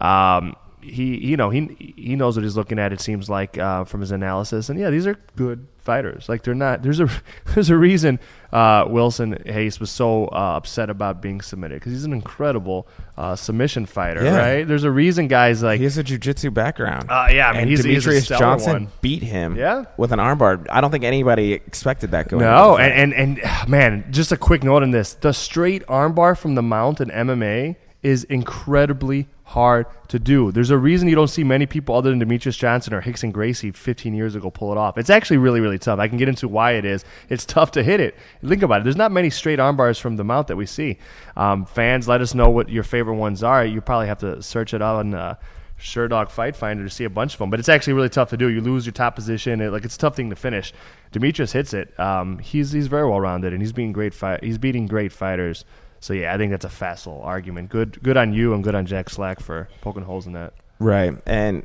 [0.00, 2.92] Um, he you know he he knows what he's looking at.
[2.92, 6.28] It seems like uh, from his analysis, and yeah, these are good fighters.
[6.28, 6.82] Like they're not.
[6.82, 7.08] There's a
[7.54, 8.18] there's a reason
[8.52, 13.34] uh, Wilson Reis was so uh, upset about being submitted because he's an incredible uh,
[13.36, 14.36] submission fighter, Yeah.
[14.36, 14.68] right?
[14.68, 17.06] There's a reason guys like He has a jujitsu background.
[17.10, 18.88] Uh, yeah, I mean, and he's- he's a Demetrious stellar Johnson one.
[19.00, 19.84] beat him Yeah.
[19.96, 20.66] with an armbar.
[20.70, 22.98] I don't think anybody expected that going No, into the fight.
[22.98, 26.62] and, and and man, just a quick note on this: the straight armbar from the
[26.62, 30.50] mount in MMA is incredibly hard to do.
[30.50, 33.70] There's a reason you don't see many people other than Demetrious Johnson or Rickson Gracie
[33.70, 34.98] 15 years ago pull it off.
[34.98, 35.98] It's actually really, really tough.
[35.98, 37.04] I can get into why it is.
[37.28, 38.16] It's tough to hit it.
[38.44, 38.84] Think about it.
[38.84, 40.98] There's not many straight armbars from the mount that we see.
[41.36, 43.64] Um, fans, let us know what your favorite ones are.
[43.64, 45.14] You probably have to search it on.
[45.14, 45.34] Uh,
[45.78, 48.36] Sherdog Fight Finder to see a bunch of them, but it's actually really tough to
[48.36, 48.46] do.
[48.48, 50.72] You lose your top position, it, like it's a tough thing to finish.
[51.12, 51.98] Demetrious hits it.
[51.98, 54.14] Um, he's he's very well rounded, and he's being great.
[54.42, 55.64] He's beating great fighters.
[56.02, 57.70] So yeah, I think that's a fast little argument.
[57.70, 60.52] Good good on you, and good on Jack Slack for poking holes in that.
[60.80, 61.16] Right.
[61.26, 61.64] And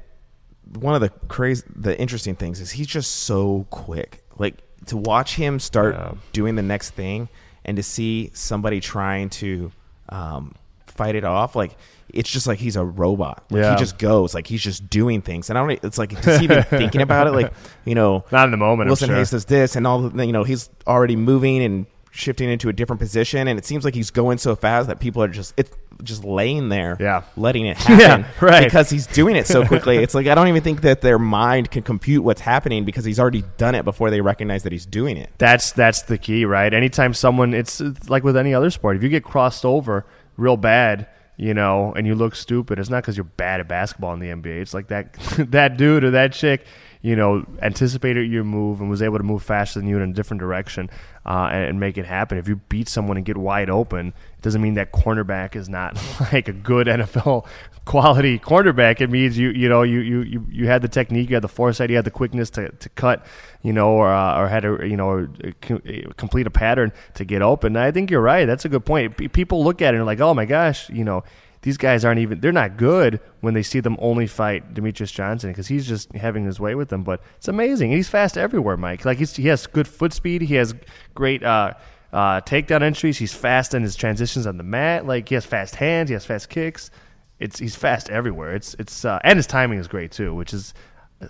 [0.79, 4.23] one of the crazy, the interesting things is he's just so quick.
[4.37, 6.11] Like to watch him start Yeah.
[6.33, 7.29] doing the next thing
[7.65, 9.71] and to see somebody trying to
[10.09, 10.53] um,
[10.85, 11.75] fight it off, like
[12.13, 13.43] it's just like he's a robot.
[13.49, 13.71] Like Yeah.
[13.73, 15.49] he just goes, like he's just doing things.
[15.49, 17.31] And I don't, it's like, is he even thinking about it?
[17.31, 17.53] Like,
[17.85, 18.87] you know, Not in the moment.
[18.87, 19.17] Wilson sure.
[19.17, 22.73] Reis does this and all the, you know, he's already moving and shifting into a
[22.73, 25.71] different position, and it seems like he's going so fast that people are just it's
[26.03, 27.23] just laying there, Yeah.
[27.35, 28.63] letting it happen, Yeah, right.
[28.65, 29.97] Because he's doing it so quickly.
[29.97, 33.19] it's like I don't even think that their mind can compute what's happening because he's
[33.19, 35.29] already done it before they recognize that he's doing it.
[35.37, 36.73] That's that's the key, right?
[36.73, 38.95] Anytime someone, it's, it's like with any other sport.
[38.97, 40.05] If you get crossed over
[40.37, 44.13] real bad, you know, and you look stupid, it's not because you're bad at basketball
[44.13, 44.61] in the NBA.
[44.61, 45.13] It's like that
[45.51, 46.65] that dude or that chick,
[47.01, 50.13] you know, anticipated your move and was able to move faster than you in a
[50.13, 50.89] different direction
[51.25, 52.37] uh, and, and make it happen.
[52.37, 55.97] If you beat someone and get wide open, it doesn't mean that cornerback is not
[56.33, 57.47] like a good NFL
[57.87, 59.01] quality cornerback.
[59.01, 61.47] It means you you know you you you, you had the technique, you had the
[61.47, 63.25] foresight, you had the quickness to, to cut,
[63.63, 65.27] you know, or uh, or had to you know
[66.17, 67.75] complete a pattern to get open.
[67.75, 68.45] I think you're right.
[68.45, 69.17] That's a good point.
[69.33, 71.23] People look at it and like, oh my gosh, you know.
[71.61, 75.49] These guys aren't even, they're not good when they see them only fight Demetrious Johnson
[75.49, 77.03] because he's just having his way with them.
[77.03, 77.91] But it's amazing.
[77.91, 79.05] He's fast everywhere, Mike.
[79.05, 80.43] Like he has good foot speed.
[80.43, 80.75] He has
[81.15, 81.73] great uh,
[82.13, 83.17] uh, takedown entries.
[83.17, 85.05] He's fast in his transitions on the mat.
[85.05, 86.09] Like he has fast hands.
[86.09, 86.91] He has fast kicks.
[87.39, 88.55] It's he's fast everywhere.
[88.55, 90.73] It's it's uh, and his timing is great too, which is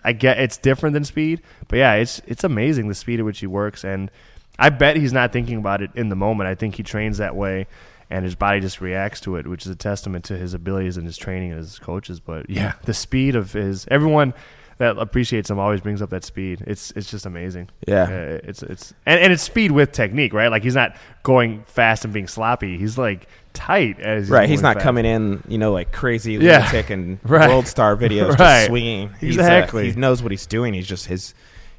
[0.04, 3.40] I get it's different than speed, but yeah, it's it's amazing the speed at which
[3.40, 4.12] he works, and
[4.60, 6.50] I bet he's not thinking about it in the moment.
[6.50, 7.68] I think he trains that way,
[8.10, 11.06] and his body just reacts to it, which is a testament to his abilities and
[11.06, 12.20] his training and his coaches.
[12.20, 14.34] But yeah, the speed of his everyone
[14.80, 16.64] that appreciates him always brings up that speed.
[16.68, 17.70] It's it's just amazing.
[17.88, 18.04] Yeah.
[18.04, 20.50] Uh, it's it's and, and it's speed with technique, right?
[20.50, 22.78] Like he's not going fast and being sloppy.
[22.78, 24.84] He's like tight as Right, he's not fast.
[24.84, 26.60] coming in, you know, like crazy Yeah.
[26.60, 27.50] lunatic and Right.
[27.50, 28.38] world star videos, Right.
[28.38, 29.10] just swinging.
[29.20, 29.92] He's, uh, Exactly.
[29.92, 30.76] he knows what he's doing.
[30.76, 31.34] He's just his,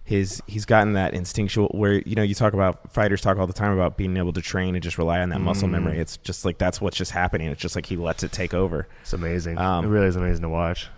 [0.08, 0.42] his.
[0.46, 3.72] He's gotten that instinctual where you know you talk about fighters talk all the time
[3.72, 5.72] about being able to train and just rely on that muscle Mm.
[5.72, 5.98] memory.
[5.98, 7.48] It's just like that's what's just happening.
[7.48, 8.88] It's just like he lets it take over.
[9.02, 9.58] It's amazing.
[9.58, 10.88] Um, it really is amazing to watch.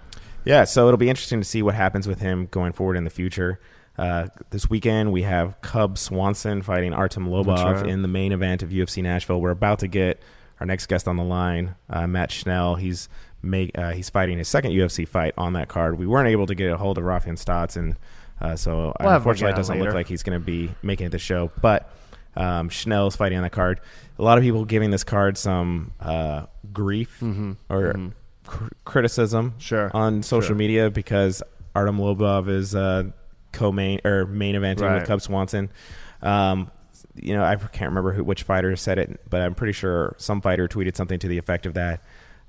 [0.44, 3.11] Yeah, so it'll be interesting to see what happens with him going forward in the
[3.11, 3.61] future.
[3.99, 7.87] Uh, this weekend we have Cub Swanson fighting Artem Lobov right.
[7.87, 9.40] in the main event of UFC Nashville.
[9.40, 10.23] We're about to get
[10.61, 12.77] our next guest on the line, uh, Matt Schnell.
[12.77, 13.09] He's
[13.42, 15.99] make, uh, he's fighting his second UFC fight on that card.
[15.99, 17.96] We weren't able to get a hold of Raufeon Stots, and
[18.40, 21.18] uh, so We'll unfortunately it doesn't look like he's going to be making it the
[21.18, 21.50] show.
[21.61, 21.90] But
[22.37, 23.81] um, Schnell's fighting on that card.
[24.18, 27.22] A lot of people giving this card some uh, grief
[27.68, 28.12] or
[28.46, 29.90] cr- criticism Sure.
[29.94, 30.57] on social Sure.
[30.57, 31.42] media because
[31.74, 33.05] Artem Lobov is uh,
[33.53, 34.94] co-main or main eventing Right.
[35.00, 35.70] with Cub Swanson.
[36.22, 36.70] Um,
[37.16, 40.40] you know, I can't remember who, which fighter said it, but I'm pretty sure some
[40.40, 42.03] fighter tweeted something to the effect of that.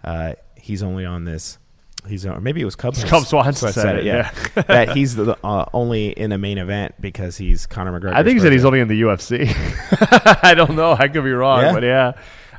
[0.04, 1.58] Uh, he's only on this.
[2.07, 2.95] He's or maybe it was Cub.
[2.95, 4.31] Cub Swanson said it, Yeah,
[4.67, 8.13] that he's the, uh, only in the main event because he's Conor McGregor.
[8.13, 9.47] I think he said he's only in the UFC.
[10.43, 10.93] I don't know.
[10.93, 11.73] I could be wrong, Yeah?
[11.73, 12.07] but yeah,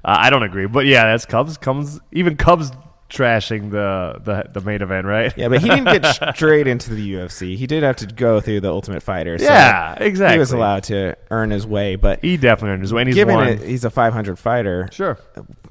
[0.05, 0.67] uh, I don't agree.
[0.67, 1.57] But yeah, that's Cubs.
[1.59, 2.71] Comes even Cubs
[3.13, 5.33] trashing the the, the main event, right?
[5.37, 6.05] Yeah, but he didn't get
[6.37, 7.57] straight into the UFC.
[7.57, 9.37] He did have to go through the Ultimate Fighter.
[9.39, 10.35] So Yeah, exactly.
[10.35, 13.03] He was allowed to earn his way, but He definitely earned his way.
[13.03, 13.49] and He's given won.
[13.49, 15.19] it, he's a 500 fighter Sure.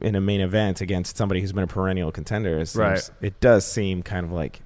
[0.01, 2.59] in a main event against somebody who's been a perennial contender.
[2.59, 3.09] It, seems, Right.
[3.21, 4.61] it does seem kind of like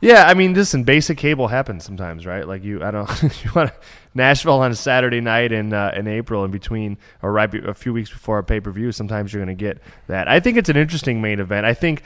[0.00, 2.46] Yeah, I mean, listen, basic cable happens sometimes, right?
[2.48, 3.08] Like you, I don't,
[3.44, 3.70] you want
[4.14, 7.74] Nashville on a Saturday night in uh, in April, in between or right be, a
[7.74, 8.92] few weeks before a pay per view.
[8.92, 10.28] Sometimes you're going to get that.
[10.28, 11.66] I think it's an interesting main event.
[11.66, 12.02] I think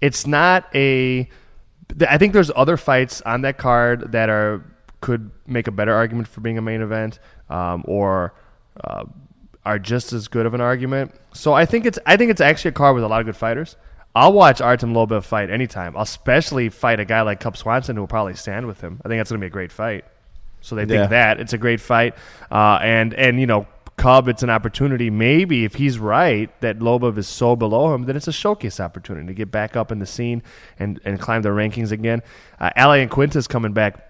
[0.00, 1.28] it's not a.
[2.06, 4.64] I think there's other fights on that card that are
[5.00, 7.18] could make a better argument for being a main event,
[7.48, 8.34] um, or.
[8.82, 9.04] Uh,
[9.66, 11.12] are just as good of an argument.
[11.34, 13.36] So I think it's I think it's actually a card with a lot of good
[13.36, 13.76] fighters.
[14.14, 15.94] I'll watch Artem Lobov fight anytime.
[15.94, 19.00] I'll especially fight a guy like Cub Swanson who will probably stand with him.
[19.04, 20.06] I think that's going to be a great fight.
[20.60, 21.06] So they think Yeah.
[21.06, 22.14] that it's a great fight,
[22.50, 23.66] uh, and and you know
[23.96, 25.10] Cub, it's an opportunity.
[25.10, 29.26] Maybe if he's right that Lobov is so below him, then it's a showcase opportunity
[29.26, 30.42] to get back up in the scene
[30.78, 32.22] and and climb the rankings again.
[32.60, 34.04] Uh, Al Iaquinta coming back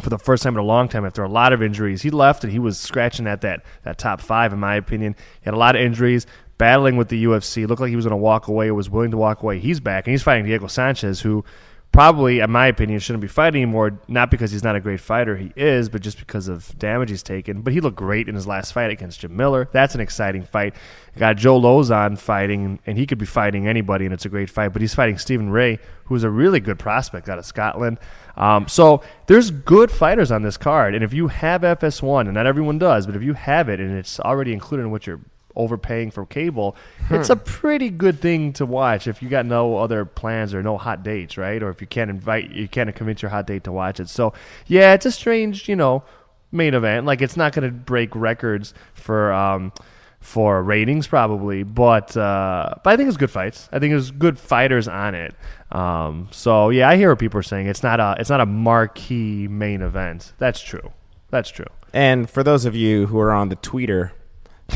[0.00, 2.02] for the first time in a long time after a lot of injuries.
[2.02, 5.14] He left and he was scratching at that that top five, in my opinion.
[5.40, 7.66] He had a lot of injuries, battling with the UFC.
[7.66, 9.58] Looked like he was going to walk away was willing to walk away.
[9.58, 11.44] He's back and he's fighting Diego Sanchez, who
[11.92, 14.00] probably, in my opinion, shouldn't be fighting anymore.
[14.08, 17.22] Not because he's not a great fighter, he is, but just because of damage he's
[17.22, 17.62] taken.
[17.62, 19.68] But he looked great in his last fight against Jim Miller.
[19.72, 20.74] That's an exciting fight.
[21.16, 24.72] Got Joe Lauzon fighting, and he could be fighting anybody, and it's a great fight.
[24.72, 27.98] But he's fighting Stephen Ray, who's a really good prospect out of Scotland.
[28.36, 32.46] Um, so there's good fighters on this card, and if you have FS1, and not
[32.46, 35.20] everyone does, but if you have it and it's already included in what you're
[35.58, 36.76] overpaying for cable,
[37.10, 40.78] it's a pretty good thing to watch if you got no other plans or no
[40.78, 41.62] hot dates, right?
[41.62, 44.08] Or if you can't invite, you can't convince your hot date to watch it.
[44.08, 44.32] So
[44.66, 46.04] yeah, it's a strange, you know,
[46.50, 47.04] main event.
[47.04, 49.32] Like it's not going to break records for.
[49.32, 49.72] Um,
[50.20, 53.68] for ratings probably, but uh, but I think it's good fights.
[53.72, 55.34] I think there's good fighters on it.
[55.70, 57.68] Um, so yeah, I hear what people are saying.
[57.68, 60.32] It's not a it's not a marquee main event.
[60.38, 60.92] That's true.
[61.30, 61.66] That's true.
[61.92, 64.12] And for those of you who are on the Twitter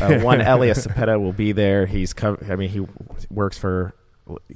[0.01, 1.85] Uh, one Elias Cepeda will be there.
[1.85, 2.85] He's I mean, he
[3.29, 3.93] works for.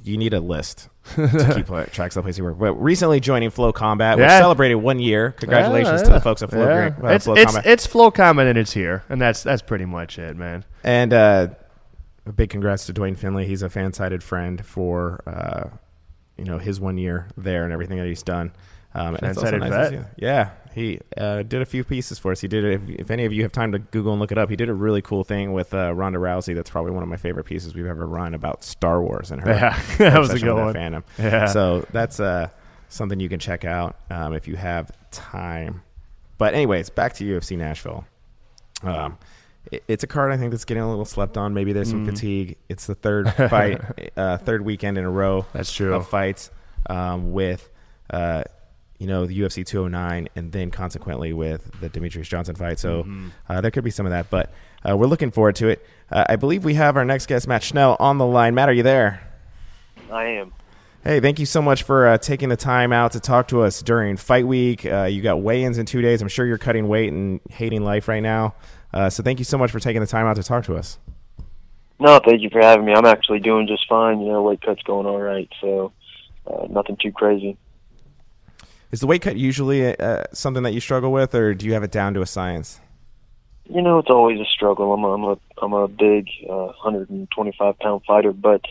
[0.02, 2.58] You need a list to keep tracks of the place you work.
[2.58, 5.32] But recently joining Flow Combat, which celebrated one year.
[5.32, 6.88] Congratulations Yeah, to the folks at Flow, Yeah.
[6.88, 7.66] Gra- uh, it's Flow it's Combat.
[7.66, 10.64] it's flow comment and it's here, and that's that's pretty much it, man.
[10.84, 11.48] And uh,
[12.24, 13.46] a big congrats to Dwayne Finley.
[13.46, 15.76] He's a fan-sided friend for uh,
[16.38, 18.52] you know his one year there and everything that he's done.
[18.98, 20.06] Um, and Fan-sided nice vet?
[20.16, 22.40] Yeah, he uh, did a few pieces for us.
[22.40, 22.72] He did it.
[22.74, 24.68] If, if any of you have time to Google and look it up, he did
[24.68, 26.54] a really cool thing with uh, Ronda Rousey.
[26.54, 29.50] That's probably one of my favorite pieces we've ever run about Star Wars and her.
[29.50, 30.72] Yeah, that was a good one.
[30.72, 31.02] that Fandom.
[31.18, 31.46] Yeah.
[31.46, 32.48] So that's uh,
[32.88, 35.82] something you can check out um, if you have time.
[36.38, 38.04] But anyways, back to UFC Nashville.
[38.82, 39.18] Um,
[39.72, 41.52] it- it's a card I think that's getting a little slept on.
[41.52, 42.56] Maybe there's some fatigue.
[42.70, 43.80] It's the third fight,
[44.16, 45.44] uh, third weekend in a row.
[45.52, 45.92] That's true.
[45.94, 46.50] Of fights
[46.88, 47.68] um, with,
[48.08, 48.44] uh,
[48.98, 52.78] you know, the UFC 209, and then consequently with the Demetrious Johnson fight.
[52.78, 53.28] So Mm-hmm.
[53.48, 54.52] uh, there could be some of that, but
[54.88, 55.84] uh, we're looking forward to it.
[56.10, 58.54] Uh, I believe we have our next guest, Matt Schnell, on the line.
[58.54, 59.22] Matt, are you there?
[60.10, 60.52] I am.
[61.04, 63.82] Hey, thank you so much for uh, taking the time out to talk to us
[63.82, 64.84] during fight week.
[64.84, 66.20] Uh, you got weigh-ins in two days.
[66.20, 68.54] I'm sure you're cutting weight and hating life right now.
[68.92, 70.98] Uh, so thank you so much for taking the time out to talk to us.
[72.00, 72.94] No, thank you for having me.
[72.94, 74.20] I'm actually doing just fine.
[74.20, 75.92] You know, weight cut's going all right, so
[76.46, 77.56] uh, nothing too crazy.
[78.90, 81.82] Is the weight cut usually uh, something that you struggle with, or do you have
[81.82, 82.80] it down to a science?
[83.64, 84.94] You know, it's always a struggle.
[84.94, 88.62] I'm a, I'm a, I'm a big uh, 125 pound fighter, but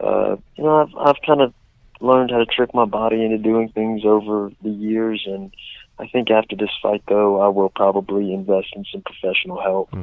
[0.00, 1.52] uh, you know, I've I've kind of
[2.00, 5.52] learned how to trick my body into doing things over the years, and
[5.98, 9.94] I think after this fight, though, I will probably invest in some professional help.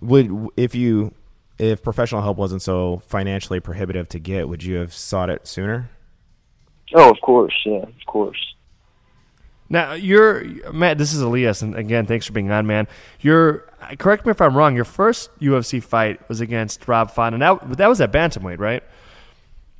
[0.00, 1.14] Would if you
[1.58, 5.90] if professional help wasn't so financially prohibitive to get, would you have sought it sooner?
[6.94, 8.54] Oh, of course, yeah, of course.
[9.68, 10.98] Now you're Matt.
[10.98, 12.88] This is Elias, and again, thanks for being on, man.
[13.20, 14.74] You're correct me if I'm wrong.
[14.74, 18.82] Your first UFC fight was against Rob Font, and that that was at bantamweight, right?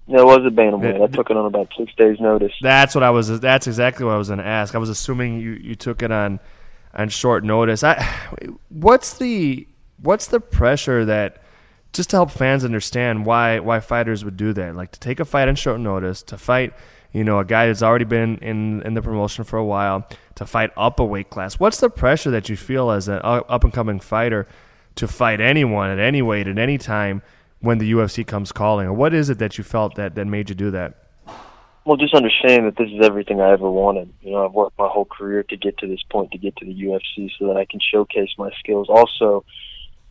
[0.07, 1.03] Yeah, it was a bantamweight.
[1.03, 2.53] I took it on about six days' notice.
[2.61, 3.41] That's what I was.
[3.41, 4.77] That's exactly what I was going to ask.
[4.77, 6.39] I was assuming you, you took it on
[6.95, 7.83] on short notice.
[7.83, 8.03] I,
[8.69, 9.67] what's the
[10.03, 11.43] what's the pressure that
[11.93, 14.77] just to help fans understand why why fighters would do that?
[14.77, 16.75] Like to take a fight on short notice, to fight,
[17.13, 20.47] you know, a guy that's already been in in the promotion for a while, to
[20.47, 21.59] fight up a weight class.
[21.59, 24.47] What's the pressure that you feel as an up and coming fighter
[24.97, 27.23] to fight anyone at any weight at any time
[27.61, 28.87] when the UFC comes calling?
[28.87, 30.95] Or what is it that you felt that that made you do that?
[31.85, 34.13] Well, just understand that this is everything I ever wanted.
[34.21, 36.65] You know, I've worked my whole career to get to this point, to get to
[36.65, 38.89] the UFC, so that I can showcase my skills.
[38.89, 39.45] Also,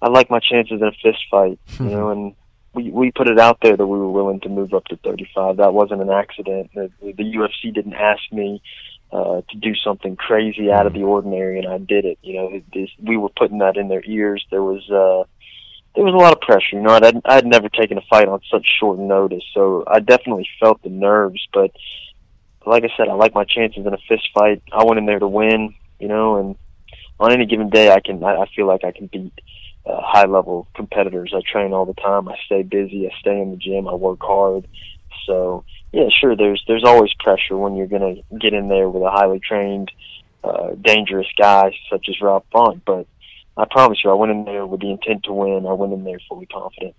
[0.01, 1.59] I like my chances in a fist fight.
[1.67, 1.89] You hmm.
[1.89, 2.35] know, and
[2.73, 5.58] we we put it out there that we were willing to move up to 35.
[5.58, 6.71] That wasn't an accident.
[6.73, 8.62] The, the UFC didn't ask me
[9.12, 12.19] uh, to do something crazy out of the ordinary, and I did it.
[12.21, 14.45] You know, this, we were putting that in their ears.
[14.51, 14.89] There was.
[14.89, 15.27] uh
[15.95, 16.75] there was a lot of pressure.
[16.77, 20.47] You know, I'd I'd never taken a fight on such short notice, so I definitely
[20.60, 21.45] felt the nerves.
[21.51, 21.71] But
[22.65, 24.62] like I said, I like my chances in a fist fight.
[24.71, 25.73] I went in there to win.
[25.99, 26.55] You know, and
[27.19, 28.23] on any given day, I can.
[28.23, 29.34] I, I feel like I can beat
[29.89, 31.34] uh, high level competitors.
[31.36, 32.28] I train all the time.
[32.28, 33.08] I stay busy.
[33.08, 33.88] I stay in the gym.
[33.88, 34.67] I work hard.
[35.25, 36.36] So yeah, sure.
[36.36, 39.91] There's there's always pressure when you're gonna get in there with a highly trained,
[40.43, 43.08] uh, dangerous guy such as Rob Font, but.
[43.58, 45.65] I promise you, I went in there with the intent to win.
[45.67, 46.95] I went in there fully confident.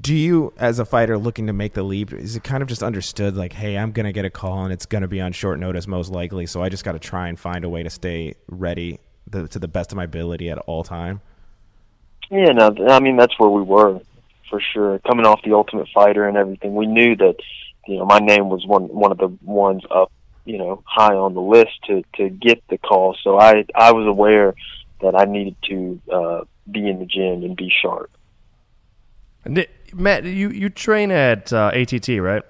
[0.00, 2.82] Do you, as a fighter looking to make the leap, is it kind of just
[2.82, 5.30] understood like, hey, I'm going to get a call and it's going to be on
[5.30, 7.90] short notice most likely, so I just got to try and find a way to
[7.90, 11.20] stay ready the, to the best of my ability at all time?
[12.32, 14.00] Yeah, no, I mean that's where we were
[14.48, 14.98] for sure.
[15.00, 17.36] Coming off the Ultimate Fighter and everything, we knew that
[17.86, 20.10] you know my name was one one of the ones up,
[20.46, 23.14] you know, high on the list to to get the call.
[23.22, 24.54] So I I was aware
[25.02, 26.40] that I needed to uh,
[26.70, 28.10] be in the gym and be sharp.
[29.44, 32.42] And Matt, you you train at uh, ATT, right?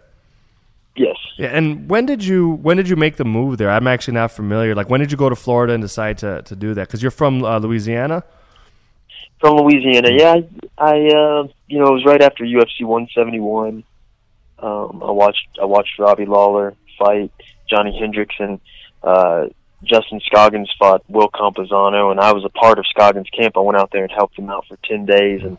[0.94, 1.16] Yes.
[1.38, 1.48] Yeah.
[1.48, 3.70] And when did you when did you make the move there?
[3.70, 4.76] I'm actually not familiar.
[4.76, 6.86] Like when did you go to Florida and decide to to do that?
[6.86, 8.22] Because you're from uh, Louisiana.
[9.42, 10.36] From Louisiana, yeah.
[10.78, 13.82] I, I uh, you know, it was right after UFC 171.
[14.60, 17.32] Um, I watched I watched Robbie Lawler fight
[17.68, 18.60] Johnny Hendricks and
[19.02, 19.48] uh,
[19.82, 23.56] Justin Scoggins fought Will Campuzano, and I was a part of Scoggins' camp.
[23.56, 25.58] I went out there and helped him out for ten days, and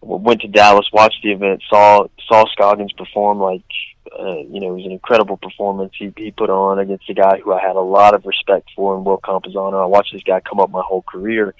[0.00, 3.62] went to Dallas, watched the event, saw saw Scoggins perform like
[4.18, 7.38] uh, you know it was an incredible performance he he put on against a guy
[7.38, 9.80] who I had a lot of respect for in Will Campuzano.
[9.80, 11.54] I watched this guy come up my whole career,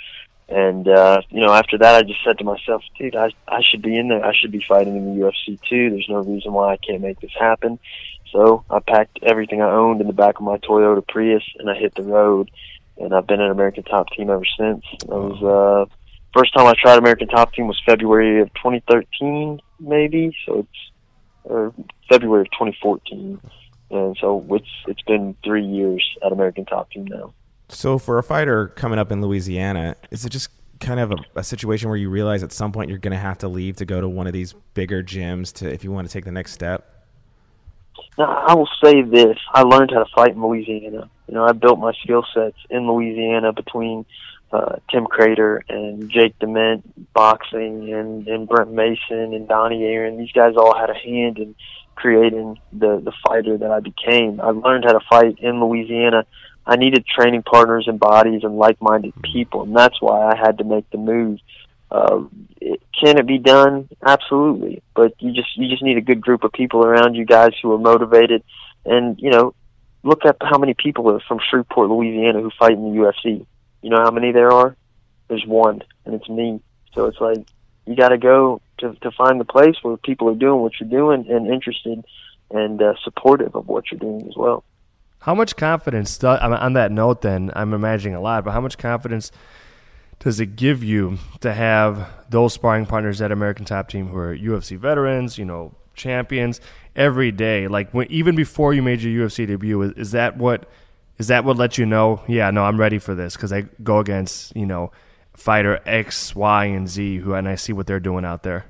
[0.51, 3.83] and uh, you know after that I just said to myself, dude, I I should
[3.83, 4.25] be in there.
[4.25, 5.91] I should be fighting in the UFC too.
[5.91, 7.79] There's no reason why I can't make this happen.
[8.33, 11.75] So I packed everything I owned in the back of my Toyota Prius and I
[11.75, 12.51] hit the road.
[12.99, 14.85] And I've been an American Top Team ever since.
[15.05, 15.95] I was uh,
[16.37, 20.37] first time I tried American Top Team was February of 2013, maybe.
[20.45, 20.91] So it's
[21.45, 21.73] or
[22.09, 23.41] February of 2014,
[23.91, 27.33] and so it's it's been three years at American Top Team now.
[27.71, 30.51] So for a fighter coming up in Louisiana, is it just
[30.81, 33.39] kind of a, a situation where you realize at some point you're going to have
[33.39, 36.13] to leave to go to one of these bigger gyms to if you want to
[36.13, 37.07] take the next step?
[38.19, 41.09] Now, I will say this: I learned how to fight in Louisiana.
[41.29, 44.05] You know, I built my skill sets in Louisiana between
[44.53, 50.19] uh, Tim Crater and Jake Dement boxing and, and Brent Mason and Donnie Aaron.
[50.19, 51.55] These guys all had a hand in
[51.95, 54.41] creating the the fighter that I became.
[54.41, 56.27] I learned how to fight in Louisiana.
[56.67, 60.65] I needed training partners and bodies and like-minded people, and that's why I had to
[60.65, 61.39] make the move.
[61.91, 62.25] Uh,
[62.61, 63.89] it, can it be done?
[64.07, 67.53] Absolutely, but you just you just need a good group of people around you, guys
[67.61, 68.45] who are motivated,
[68.85, 69.55] and you know,
[70.03, 73.45] look at how many people are from Shreveport, Louisiana, who fight in the UFC.
[73.83, 74.77] You know how many there are?
[75.29, 76.61] There's one, and it's me.
[76.95, 77.47] So it's like
[77.87, 80.89] you got to go to to find the place where people are doing what you're
[80.89, 82.05] doing and interested
[82.51, 84.65] and uh, supportive of what you're doing as well.
[85.21, 88.79] How much confidence, do, on that note, then, I'm imagining a lot, but how much
[88.79, 89.31] confidence
[90.19, 94.35] does it give you to have those sparring partners at American Top Team who are
[94.35, 96.61] UFC veterans, you know, champions
[96.97, 97.69] every day?
[97.69, 100.67] Like, when, even before you made your UFC debut, is, is that what
[101.19, 102.23] is that what lets you know?
[102.27, 104.91] Yeah, no, I'm ready for this because I go against you know
[105.35, 108.65] fighter X, Y, and Z, who and I see what they're doing out there.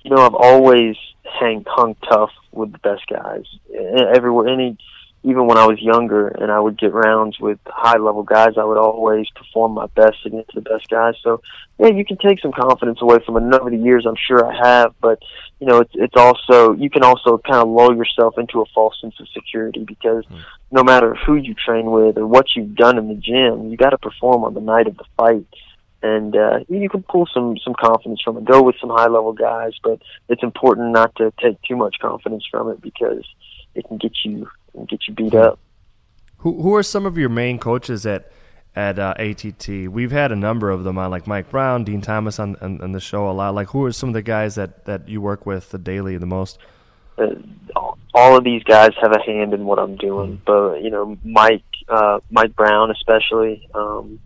[0.00, 0.96] You know, I've always
[1.38, 3.44] hang hung tough with the best guys.
[4.12, 4.76] Everywhere, any
[5.24, 8.64] even when I was younger and I would get rounds with high level guys, I
[8.64, 11.14] would always perform my best against the best guys.
[11.22, 11.40] So
[11.78, 13.44] yeah, you can take some confidence away from it.
[13.44, 15.20] And over the years, I'm sure I have, but
[15.60, 19.00] you know, it's it's also you can also kind of lull yourself into a false
[19.00, 20.40] sense of security because mm.
[20.72, 23.90] no matter who you train with or what you've done in the gym, you got
[23.90, 25.46] to perform on the night of the fight.
[26.04, 28.44] And uh, you can pull some some confidence from it.
[28.44, 32.44] Go with some high level guys, but it's important not to take too much confidence
[32.50, 33.24] from it because
[33.76, 35.58] it can get you and get you beat up.
[36.38, 38.30] Who who are some of your main coaches at
[38.74, 39.68] at uh, ATT?
[39.68, 42.92] We've had a number of them on, like Mike Brown, Dean Thomas on, on, on
[42.92, 43.54] the show a lot.
[43.54, 46.26] Like, who are some of the guys that that you work with the daily the
[46.26, 46.58] most?
[47.18, 47.34] Uh,
[48.14, 50.44] all of these guys have a hand in what I'm doing, mm-hmm.
[50.44, 53.68] but you know, Mike uh, Mike Brown especially.
[53.74, 54.20] Um,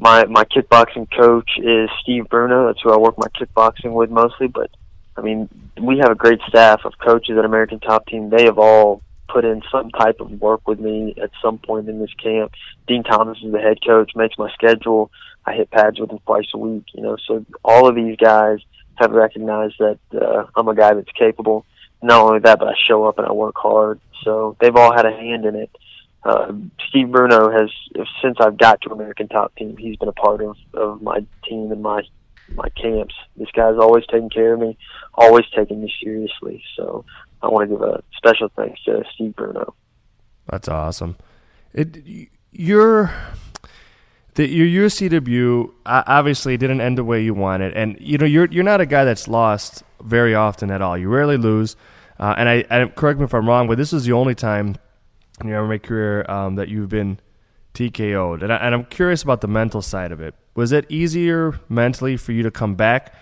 [0.00, 2.66] my my kickboxing coach is Steve Bruno.
[2.66, 4.48] That's who I work my kickboxing with mostly.
[4.48, 4.70] But
[5.16, 5.48] I mean,
[5.80, 8.30] we have a great staff of coaches at American Top Team.
[8.30, 9.02] They have all
[9.32, 12.52] put in some type of work with me at some point in this camp.
[12.86, 15.10] Dean Thomas is the head coach, makes my schedule.
[15.46, 17.16] I hit pads with him twice a week, you know.
[17.26, 18.58] So all of these guys
[18.96, 21.64] have recognized that uh, I'm a guy that's capable.
[22.02, 24.00] Not only that, but I show up and I work hard.
[24.24, 25.70] So they've all had a hand in it.
[26.22, 26.52] Uh,
[26.88, 27.70] Steve Bruno has,
[28.22, 31.72] since I've got to American Top Team, he's been a part of, of my team
[31.72, 32.02] and my
[32.54, 33.14] my camps.
[33.36, 34.76] This guy's always taking care of me,
[35.14, 36.62] always taking me seriously.
[36.76, 37.04] So
[37.42, 39.74] I want to give a special thanks to Steve Bruno.
[40.46, 41.16] That's awesome.
[41.72, 43.12] It your
[44.34, 48.64] the, your debut obviously didn't end the way you wanted, and you know you're you're
[48.64, 50.96] not a guy that's lost very often at all.
[50.96, 51.76] You rarely lose,
[52.18, 54.76] uh, and I, I, correct me if I'm wrong, but this is the only time
[55.40, 57.20] in your MMA career um, that you've been
[57.74, 60.34] TKO'd, and, I, and I'm curious about the mental side of it.
[60.54, 63.14] Was it easier mentally for you to come back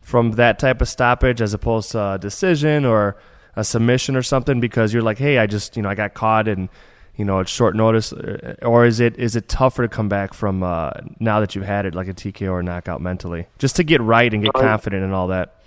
[0.00, 3.16] from that type of stoppage as opposed to a decision or
[3.56, 6.48] a submission or something because you're like, hey, I just you know I got caught
[6.48, 6.68] and
[7.16, 10.34] you know it's short notice, uh, or is it is it tougher to come back
[10.34, 13.84] from uh, now that you've had it like a TKO or knockout mentally, just to
[13.84, 15.60] get right and get confident and all that?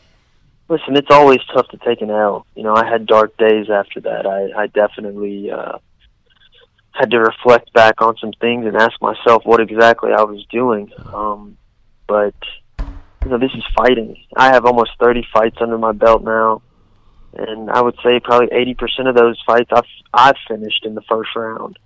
[0.69, 2.45] Listen, it's always tough to take an L.
[2.55, 4.25] You know, I had dark days after that.
[4.25, 5.77] I, I definitely uh,
[6.91, 10.91] had to reflect back on some things and ask myself what exactly I was doing.
[11.13, 11.57] Um,
[12.05, 12.35] but
[12.79, 14.17] you know, this is fighting.
[14.35, 16.61] I have almost 30 fights under my belt now
[17.37, 21.29] and I would say probably 80% of those fights I've I've finished in the first
[21.35, 21.77] round.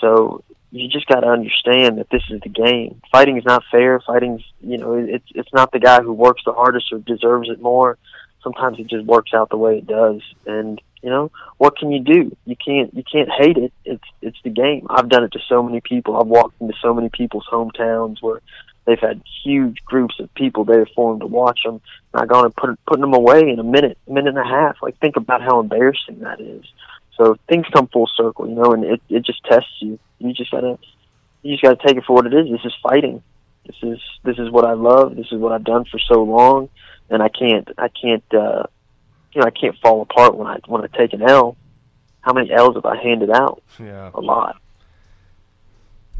[0.00, 3.00] So you just got to understand that this is the game.
[3.10, 4.00] Fighting is not fair.
[4.00, 7.60] Fighting's you know it's it's not the guy who works the hardest or deserves it
[7.60, 7.98] more.
[8.42, 12.00] Sometimes it just works out the way it does, and you know what can you
[12.00, 12.36] do?
[12.44, 13.72] You can't you can't hate it.
[13.84, 14.86] It's it's the game.
[14.90, 16.16] I've done it to so many people.
[16.16, 18.40] I've walked into so many people's hometowns where
[18.86, 21.80] They've had huge groups of people there for them to watch them.
[22.14, 24.76] Not going to put putting them away in a minute, a minute and a half.
[24.80, 26.64] Like think about how embarrassing that is.
[27.16, 29.98] So things come full circle, you know, and it it just tests you.
[30.18, 30.78] You just gotta
[31.42, 32.48] you just gotta take it for what it is.
[32.50, 33.22] This is fighting.
[33.66, 35.16] This is this is what I love.
[35.16, 36.68] This is what I've done for so long,
[37.10, 38.64] and I can't I can't uh,
[39.32, 41.56] you know I can't fall apart when I when I take an L.
[42.20, 43.62] How many L's have I handed out?
[43.78, 44.60] Yeah, a lot.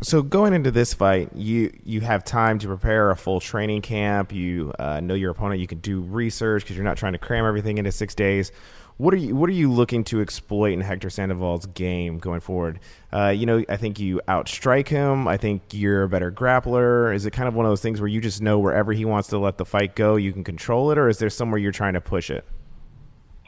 [0.03, 4.31] So going into this fight, you you have time to prepare a full training camp.
[4.31, 5.61] You uh, know your opponent.
[5.61, 8.53] You can do research because you're not trying to cram everything into six days.
[8.99, 12.81] What are you What are you looking to exploit in Hector Sandoval's game going forward?
[13.11, 15.27] Uh, you know, I think you outstrike him.
[15.27, 17.15] I think you're a better grappler.
[17.15, 19.29] Is it kind of one of those things where you just know wherever he wants
[19.29, 21.95] to let the fight go, you can control it, or is there somewhere you're trying
[21.95, 22.45] to push it?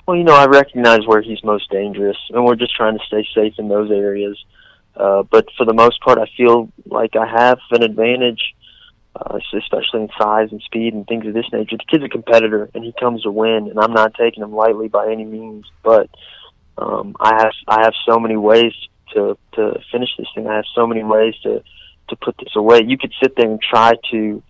[0.06, 3.26] Well, you know, I recognize where he's most dangerous, and we're just trying to stay
[3.34, 4.42] safe in those areas.
[4.98, 8.54] Uh, but for the most part, I feel like I have an advantage,
[9.14, 11.76] uh, especially in size and speed and things of this nature.
[11.76, 14.88] The kid's a competitor, and he comes to win, and I'm not taking him lightly
[14.88, 15.66] by any means.
[15.84, 16.10] But
[16.76, 18.72] um, I have I have so many ways
[19.14, 20.48] to to finish this thing.
[20.48, 21.62] I have so many ways to
[22.08, 22.82] to put this away.
[22.84, 24.42] You could sit there and try to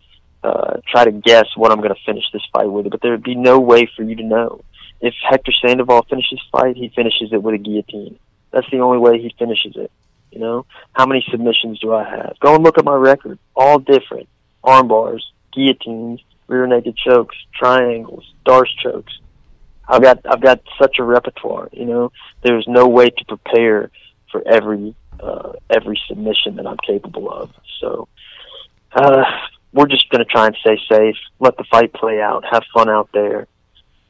[0.42, 3.22] uh, try to guess what I'm going to finish this fight with, but there would
[3.22, 4.62] be no way for you to know.
[5.00, 8.18] If Hector Sandoval finishes fight, he finishes it with a guillotine.
[8.50, 9.90] That's the only way he finishes it.
[10.30, 12.36] You know, how many submissions do I have?
[12.40, 13.38] Go and look at my record.
[13.56, 14.28] All different.
[14.62, 19.18] Arm bars, guillotines, rear naked chokes, triangles, D'Arce chokes.
[19.88, 21.68] I've got I've got such a repertoire.
[21.72, 22.12] You know,
[22.42, 23.90] there's no way to prepare
[24.30, 27.50] for every uh, every submission that I'm capable of.
[27.80, 28.08] So
[28.92, 29.24] uh,
[29.72, 32.88] we're just going to try and stay safe, let the fight play out, have fun
[32.88, 33.46] out there.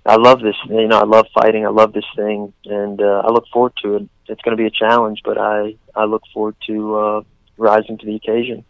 [0.08, 0.56] I love this.
[0.70, 1.66] You know, I love fighting.
[1.66, 4.08] I love this thing, and uh, I look forward to it.
[4.26, 7.22] It's going to be a challenge, but I I look forward to uh,
[7.58, 8.64] rising to the occasion.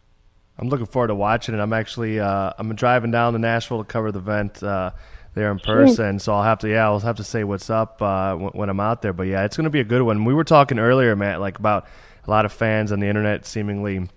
[0.58, 1.60] I'm looking forward to watching it.
[1.60, 4.90] I'm actually uh, I'm driving down to Nashville to cover the event uh,
[5.34, 8.34] there in person, so I'll have to yeah I'll have to say what's up uh,
[8.34, 9.12] when, when I'm out there.
[9.12, 10.24] But yeah, it's going to be a good one.
[10.24, 11.86] We were talking earlier, Matt, like about
[12.26, 14.08] a lot of fans on the internet seemingly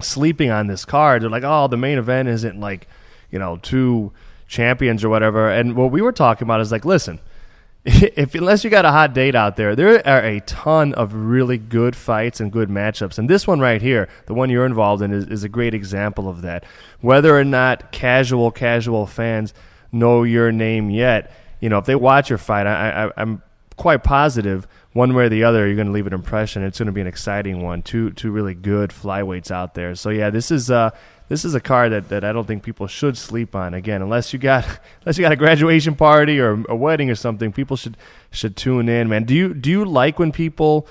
[0.00, 1.22] sleeping on this card.
[1.22, 2.88] They're like, oh, the main event isn't like
[3.30, 4.12] you know two
[4.46, 5.50] champions or whatever.
[5.50, 7.20] And what we were talking about is like, listen,
[7.84, 11.58] if unless you got a hot date out there, there are a ton of really
[11.58, 13.18] good fights and good matchups.
[13.18, 16.28] And this one right here, the one you're involved in, is, is a great example
[16.28, 16.64] of that.
[17.00, 19.54] Whether or not casual casual fans
[19.92, 23.42] know your name yet, you know, if they watch your fight, I, I, I'm
[23.76, 26.64] quite positive one way or the other, you're going to leave an impression.
[26.64, 27.82] It's going to be an exciting one.
[27.82, 29.94] Two two really good flyweights out there.
[29.94, 30.90] So yeah, this is uh,
[31.28, 33.74] this is a car that, that I don't think people should sleep on.
[33.74, 34.64] Again, unless you got
[35.00, 37.96] unless you got a graduation party or a wedding or something, people should
[38.30, 39.08] should tune in.
[39.08, 40.86] Man, do you do you like when people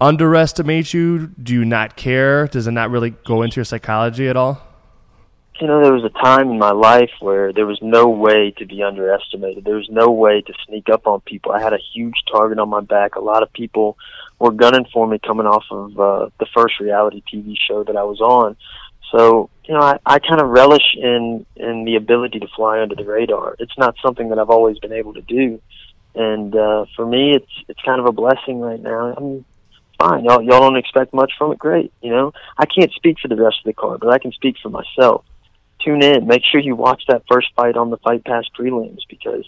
[0.00, 1.28] underestimate you?
[1.28, 2.48] Do you not care?
[2.48, 4.60] Does it not really go into your psychology at all?
[5.60, 8.66] You know, there was a time in my life where there was no way to
[8.66, 9.64] be underestimated.
[9.64, 11.52] There was no way to sneak up on people.
[11.52, 13.14] I had a huge target on my back.
[13.14, 13.96] A lot of people
[14.40, 18.02] were gunning for me coming off of uh, the first reality TV show that I
[18.02, 18.56] was on
[19.14, 22.96] so, you know, I, I kind of relish in in the ability to fly under
[22.96, 23.54] the radar.
[23.60, 25.60] It's not something that I've always been able to do,
[26.16, 29.14] and uh, for me, it's it's kind of a blessing right now.
[29.16, 29.44] I'm
[30.00, 30.24] fine.
[30.24, 31.58] Y'all y'all don't expect much from it.
[31.58, 31.92] Great.
[32.02, 34.56] You know, I can't speak for the rest of the card, but I can speak
[34.60, 35.24] for myself.
[35.84, 36.26] Tune in.
[36.26, 39.44] Make sure you watch that first fight on the Fight Pass prelims because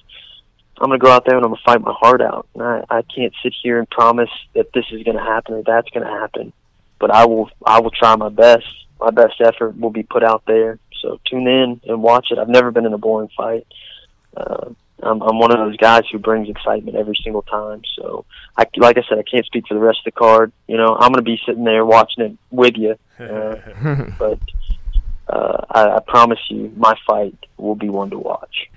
[0.79, 2.47] I'm going to go out there and I'm going to fight my heart out.
[2.55, 5.63] And I, I can't sit here and promise that this is going to happen or
[5.67, 6.53] that's going to happen,
[7.01, 8.67] but I will I will try my best
[9.01, 10.79] my best effort will be put out there.
[11.01, 12.39] So tune in and watch it.
[12.39, 13.67] I've never been in a boring fight.
[14.37, 14.71] Uh,
[15.03, 17.83] I'm, I'm one of those guys who brings excitement every single time.
[17.97, 18.25] So,
[18.57, 20.53] I, like I said, I can't speak for the rest of the card.
[20.67, 22.97] You know, I'm going to be sitting there watching it with you.
[23.19, 23.57] Uh,
[24.19, 24.39] but
[25.29, 28.71] uh, I, I promise you, my fight will be one to watch.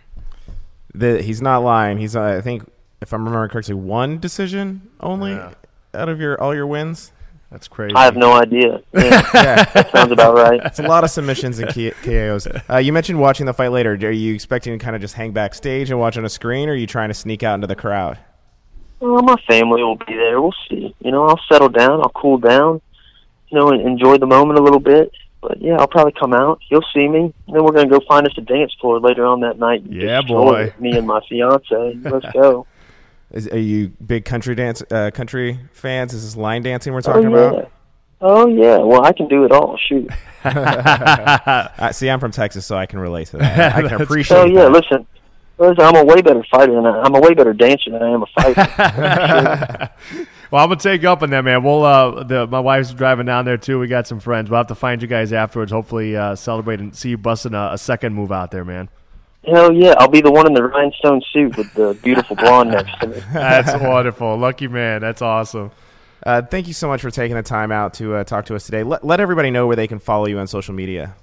[0.93, 1.99] The, he's not lying.
[1.99, 2.69] He's, uh, I think,
[3.01, 5.53] if I'm remembering correctly, one decision only yeah.
[5.93, 7.13] out of your all your wins.
[7.51, 7.95] That's crazy.
[7.95, 8.81] I have no idea.
[8.93, 9.63] Yeah, yeah.
[9.63, 10.61] that sounds about right.
[10.65, 11.73] It's a lot of submissions and
[12.03, 12.47] KOs.
[12.69, 13.93] Uh, you mentioned watching the fight later.
[13.93, 16.73] Are you expecting to kind of just hang backstage and watch on a screen, or
[16.73, 18.19] are you trying to sneak out into the crowd?
[18.99, 20.41] Well, my family will be there.
[20.41, 20.93] We'll see.
[20.99, 22.01] You know, I'll settle down.
[22.01, 22.81] I'll cool down.
[23.47, 25.11] You know, and enjoy the moment a little bit.
[25.41, 26.59] But yeah, I'll probably come out.
[26.69, 27.33] You'll see me.
[27.47, 29.83] And then we're gonna go find us a dance floor later on that night.
[29.89, 30.73] Yeah, boy.
[30.79, 31.97] Me and my fiance.
[32.03, 32.67] Let's go.
[33.31, 36.13] Is, are you big country dance uh, country fans?
[36.13, 37.49] Is this line dancing we're talking oh, yeah.
[37.49, 37.71] about?
[38.21, 39.77] Oh yeah, well I can do it all.
[39.77, 40.09] Shoot.
[40.43, 43.75] uh, see, I'm from Texas, so I can relate to that.
[43.75, 44.37] I can appreciate.
[44.37, 44.71] Oh yeah, that.
[44.71, 45.07] listen,
[45.57, 48.09] listen, I'm a way better fighter than I, I'm a way better dancer than I
[48.09, 49.91] am a fighter.
[50.51, 51.61] well, I'm gonna take up on that, man.
[51.63, 53.79] We'll uh, the my wife's driving down there too.
[53.79, 54.49] We got some friends.
[54.49, 55.71] We'll have to find you guys afterwards.
[55.71, 58.89] Hopefully, uh, celebrate and see you busting a, a second move out there, man.
[59.45, 62.99] Hell yeah, I'll be the one in the rhinestone suit with the beautiful blonde next
[62.99, 63.21] to me.
[63.33, 64.37] That's wonderful.
[64.37, 65.01] Lucky man.
[65.01, 65.71] That's awesome.
[66.25, 68.65] Uh, thank you so much for taking the time out to uh, talk to us
[68.65, 68.83] today.
[68.83, 71.15] Let, let everybody know where they can follow you on social media.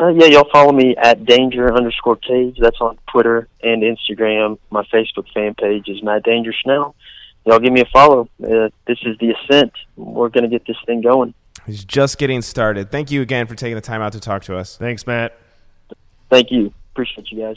[0.00, 2.56] Uh, yeah, y'all follow me at danger underscore cage.
[2.60, 4.58] That's on Twitter and Instagram.
[4.70, 6.94] My Facebook fan page is Matt Danger Schnell.
[7.44, 8.28] Y'all give me a follow.
[8.40, 9.72] Uh, this is the ascent.
[9.96, 11.34] We're going to get this thing going.
[11.66, 12.92] He's just getting started.
[12.92, 14.76] Thank you again for taking the time out to talk to us.
[14.76, 15.36] Thanks, Matt.
[16.30, 16.72] Thank you.
[16.98, 17.56] Appreciate you guys.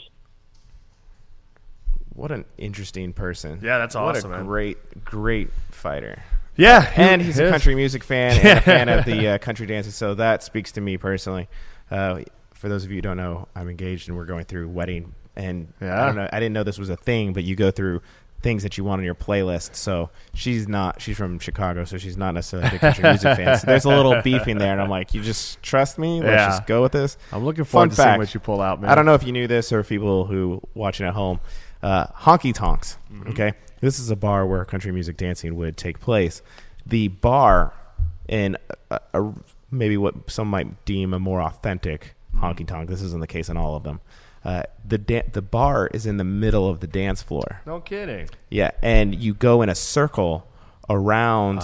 [2.14, 3.58] What an interesting person.
[3.60, 4.46] Yeah, that's awesome, What a man.
[4.46, 6.22] great, great fighter.
[6.54, 9.96] Yeah, And he's a country music fan and a fan of the uh, country dances,
[9.96, 11.48] so that speaks to me personally.
[11.90, 12.20] Uh,
[12.54, 15.12] for those of you who don't know, I'm engaged and we're going through wedding.
[15.34, 18.00] And I don't know, I didn't know this was a thing, but you go through
[18.42, 19.76] things that you want on your playlist.
[19.76, 23.58] So she's not, she's from Chicago, so she's not necessarily a big country music fan.
[23.58, 26.20] So there's a little beefing there, and I'm like, you just trust me.
[26.20, 26.46] Let's Yeah.
[26.48, 27.16] just go with this.
[27.32, 28.90] I'm looking Fun forward to seeing what you pull out, man.
[28.90, 31.40] I don't know if you knew this or people who watching at home.
[31.82, 32.96] Uh, honky tonks.
[33.12, 33.30] Mm-hmm.
[33.30, 36.42] Okay, this is a bar where country music dancing would take place.
[36.86, 37.72] The bar
[38.28, 38.56] in
[38.90, 39.32] a, a,
[39.70, 42.44] maybe what some might deem a more authentic Mm-hmm.
[42.44, 42.88] honky tonk.
[42.88, 44.00] This isn't the case in all of them.
[44.44, 47.60] Uh, the da- the bar is in the middle of the dance floor.
[47.66, 48.28] No kidding.
[48.50, 50.48] Yeah, and you go in a circle
[50.90, 51.60] around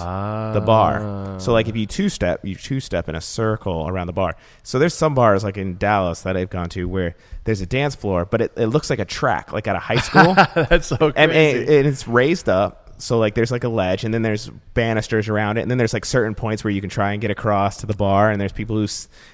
[0.55, 1.39] the bar.
[1.41, 4.37] So like if you two step, you two step in a circle around the bar.
[4.62, 7.95] So there's some bars like in Dallas that I've gone to where there's a dance
[7.95, 10.97] floor, but it, it looks like a track, like at a high school, That's so
[10.97, 11.12] crazy.
[11.16, 12.88] and, and, and it's raised up.
[12.99, 15.92] So like there's like a ledge, and then there's banisters around it, and then there's
[15.92, 18.53] like certain points where you can try and get across to the bar, and there's
[18.53, 18.86] people who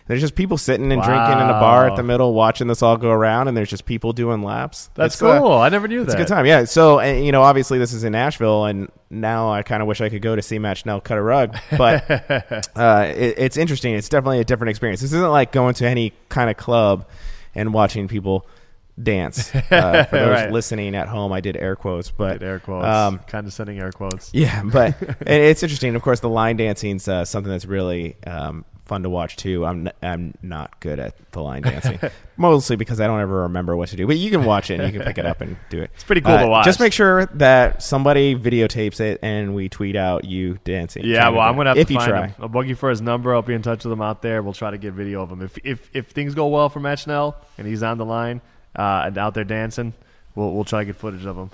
[0.07, 2.97] there's just people sitting and drinking in a bar at the middle, watching this all
[2.97, 4.91] go around, and there's just people doing laps.
[4.95, 5.53] That's It's, uh, cool.
[5.53, 6.05] I never knew that.
[6.05, 6.65] it's a good time, yeah.
[6.65, 10.01] So, and, you know, obviously this is in Nashville, and now I kind of wish
[10.01, 12.11] I could go to see Matt Schnell cut a rug, but
[12.77, 13.95] uh, it, it's interesting.
[13.95, 15.01] It's definitely a different experience.
[15.01, 17.07] This isn't like going to any kind of club
[17.55, 18.47] and watching people
[19.03, 19.51] dance.
[19.71, 20.53] Uh, for those Right.
[20.53, 22.87] listening at home, I did air quotes, but Air quotes.
[22.87, 24.31] Um, condescending air quotes.
[24.33, 25.95] yeah, but and it's interesting.
[25.97, 29.65] Of course, the line dancing's uh, something that's really um, fun to watch too.
[29.67, 31.99] I'm n- I'm not good at the line dancing,
[32.37, 34.07] mostly because I don't ever remember what to do.
[34.07, 35.91] But you can watch it, and you can pick it up and do it.
[35.95, 36.65] It's pretty cool to watch.
[36.65, 41.05] Just make sure that somebody videotapes it and we tweet out you dancing.
[41.05, 42.27] Yeah, well, I'm gonna have if to you find try.
[42.29, 42.35] him.
[42.39, 43.35] I'll bug you for his number.
[43.35, 44.43] I'll be in touch with him out there.
[44.43, 45.43] We'll try to get video of him.
[45.43, 48.41] If if if things go well for Matt Schnell and he's on the line
[48.77, 49.95] uh, and out there dancing,
[50.35, 51.51] we'll we'll try to get footage of them.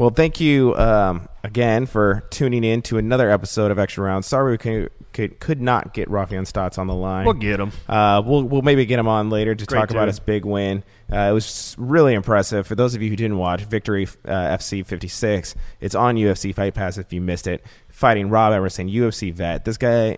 [0.00, 4.24] Well, thank you um, again for tuning in to another episode of Extra Round.
[4.24, 7.26] Sorry we could could, could not get Raufeon Stots on the line.
[7.26, 7.72] We'll get him.
[7.88, 10.84] Uh, we'll we'll maybe get him on later to Great talk about his big win.
[11.12, 12.66] Uh, it was really impressive.
[12.66, 15.54] For those of you who didn't watch, Victory uh, FC 56.
[15.80, 17.62] It's on UFC Fight Pass if you missed it.
[17.88, 19.66] Fighting Rob Emerson, UFC vet.
[19.66, 20.16] This guy,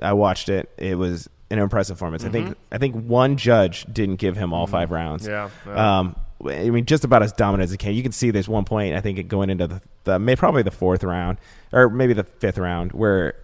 [0.00, 0.70] I watched it.
[0.76, 2.24] It was an impressive performance.
[2.24, 5.26] I think I think one judge didn't give him all five rounds.
[5.26, 5.98] Yeah, yeah.
[5.98, 7.94] Um, I mean, just about as dominant as he can.
[7.94, 10.70] You can see there's one point I think going into the, the may probably the
[10.70, 11.38] fourth round
[11.72, 13.34] or maybe the fifth round where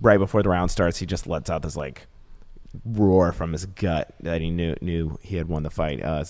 [0.00, 2.06] right before the round starts he just lets out this like
[2.84, 6.02] roar from his gut that he knew knew he had won the fight.
[6.02, 6.24] Uh,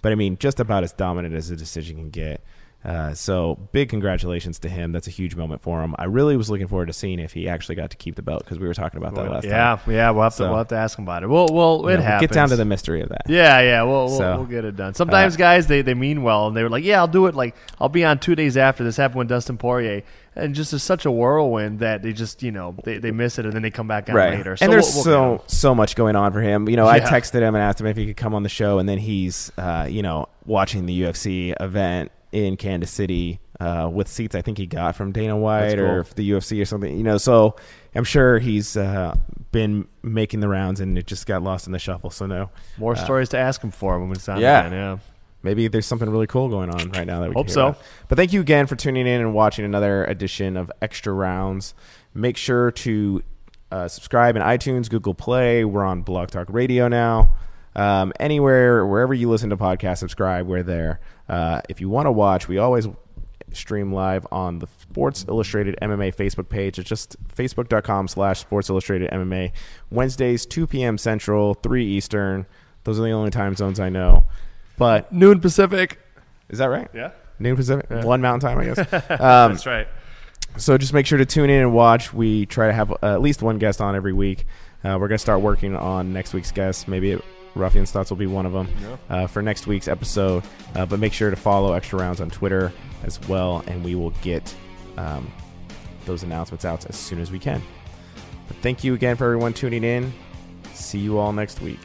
[0.00, 2.42] but I mean, just about as dominant as a decision can get.
[2.84, 4.90] Uh, so big congratulations to him.
[4.90, 5.94] That's a huge moment for him.
[5.98, 8.42] I really was looking forward to seeing if he actually got to keep the belt
[8.44, 9.94] because we were talking about that last yeah, time.
[9.94, 10.10] yeah.
[10.10, 11.28] We'll have to we'll have to ask him about it.
[11.28, 12.30] We'll we'll You it know, happens.
[12.30, 13.22] Get down to the mystery of that.
[13.28, 14.94] Yeah, yeah, we'll we'll, So, we'll get it done.
[14.94, 17.36] Sometimes guys they, they mean well and they were like, yeah, I'll do it.
[17.36, 20.02] Like I'll be on two days after this happened with Dustin Poirier,
[20.34, 23.44] and just is such a whirlwind that they just you know they, they miss it
[23.44, 24.34] and then they come back on right.
[24.34, 24.56] later.
[24.60, 26.68] and there's we'll- we'll so so much going on for him.
[26.68, 28.80] You know, I texted him and asked him if he could come on the show,
[28.80, 34.08] and then he's uh, you know watching the UFC event in Kansas City uh, with
[34.08, 36.96] seats I think he got from Dana White That's or the UFC or something.
[36.96, 37.54] You know, so
[37.94, 39.16] I'm sure he's uh,
[39.52, 42.10] been making the rounds and it just got lost in the shuffle.
[42.10, 44.66] So no, more stories to ask him for when it's on yeah.
[44.66, 44.72] again.
[44.72, 44.98] Yeah.
[45.42, 47.68] maybe there's something really cool going on right now that we Hope so.
[47.68, 47.82] about.
[48.08, 51.74] But thank you again for tuning in and watching another edition of Extra Rounds.
[52.14, 53.22] Make sure to
[53.70, 55.64] uh, subscribe in iTunes, Google Play.
[55.64, 57.34] We're on Blog Talk Radio now.
[57.74, 60.46] Um, anywhere, wherever you listen to podcasts, subscribe.
[60.46, 61.00] We're there.
[61.28, 62.86] Uh, if you want to watch, we always
[63.52, 66.78] stream live on the Sports Illustrated MMA Facebook page.
[66.78, 69.52] It's just facebook.com slash Sports Illustrated MMA.
[69.90, 70.98] Wednesdays, 2 p.m.
[70.98, 72.46] Central, 3 Eastern.
[72.84, 74.24] Those are the only time zones I know.
[74.76, 75.98] But Noon Pacific.
[76.48, 76.88] is that right?
[76.94, 77.12] Yeah.
[77.38, 78.78] Noon Pacific, one Mountain Time, I guess.
[79.10, 79.88] Um, That's right.
[80.56, 82.12] so just make sure to tune in and watch.
[82.12, 84.46] We try to have uh, at least one guest on every week.
[84.84, 86.88] Uh, we're going to start working on next week's guest.
[86.88, 87.20] Maybe
[87.54, 88.68] Raufeon Stots will be one of them
[89.08, 90.42] uh, for next week's episode.
[90.74, 92.72] Uh, but make sure to follow Extra Rounds on Twitter
[93.04, 94.54] as well, and we will get
[94.96, 95.30] um,
[96.06, 97.62] those announcements out as soon as we can.
[98.48, 100.12] But thank you again for everyone tuning in.
[100.72, 101.80] See you all next week.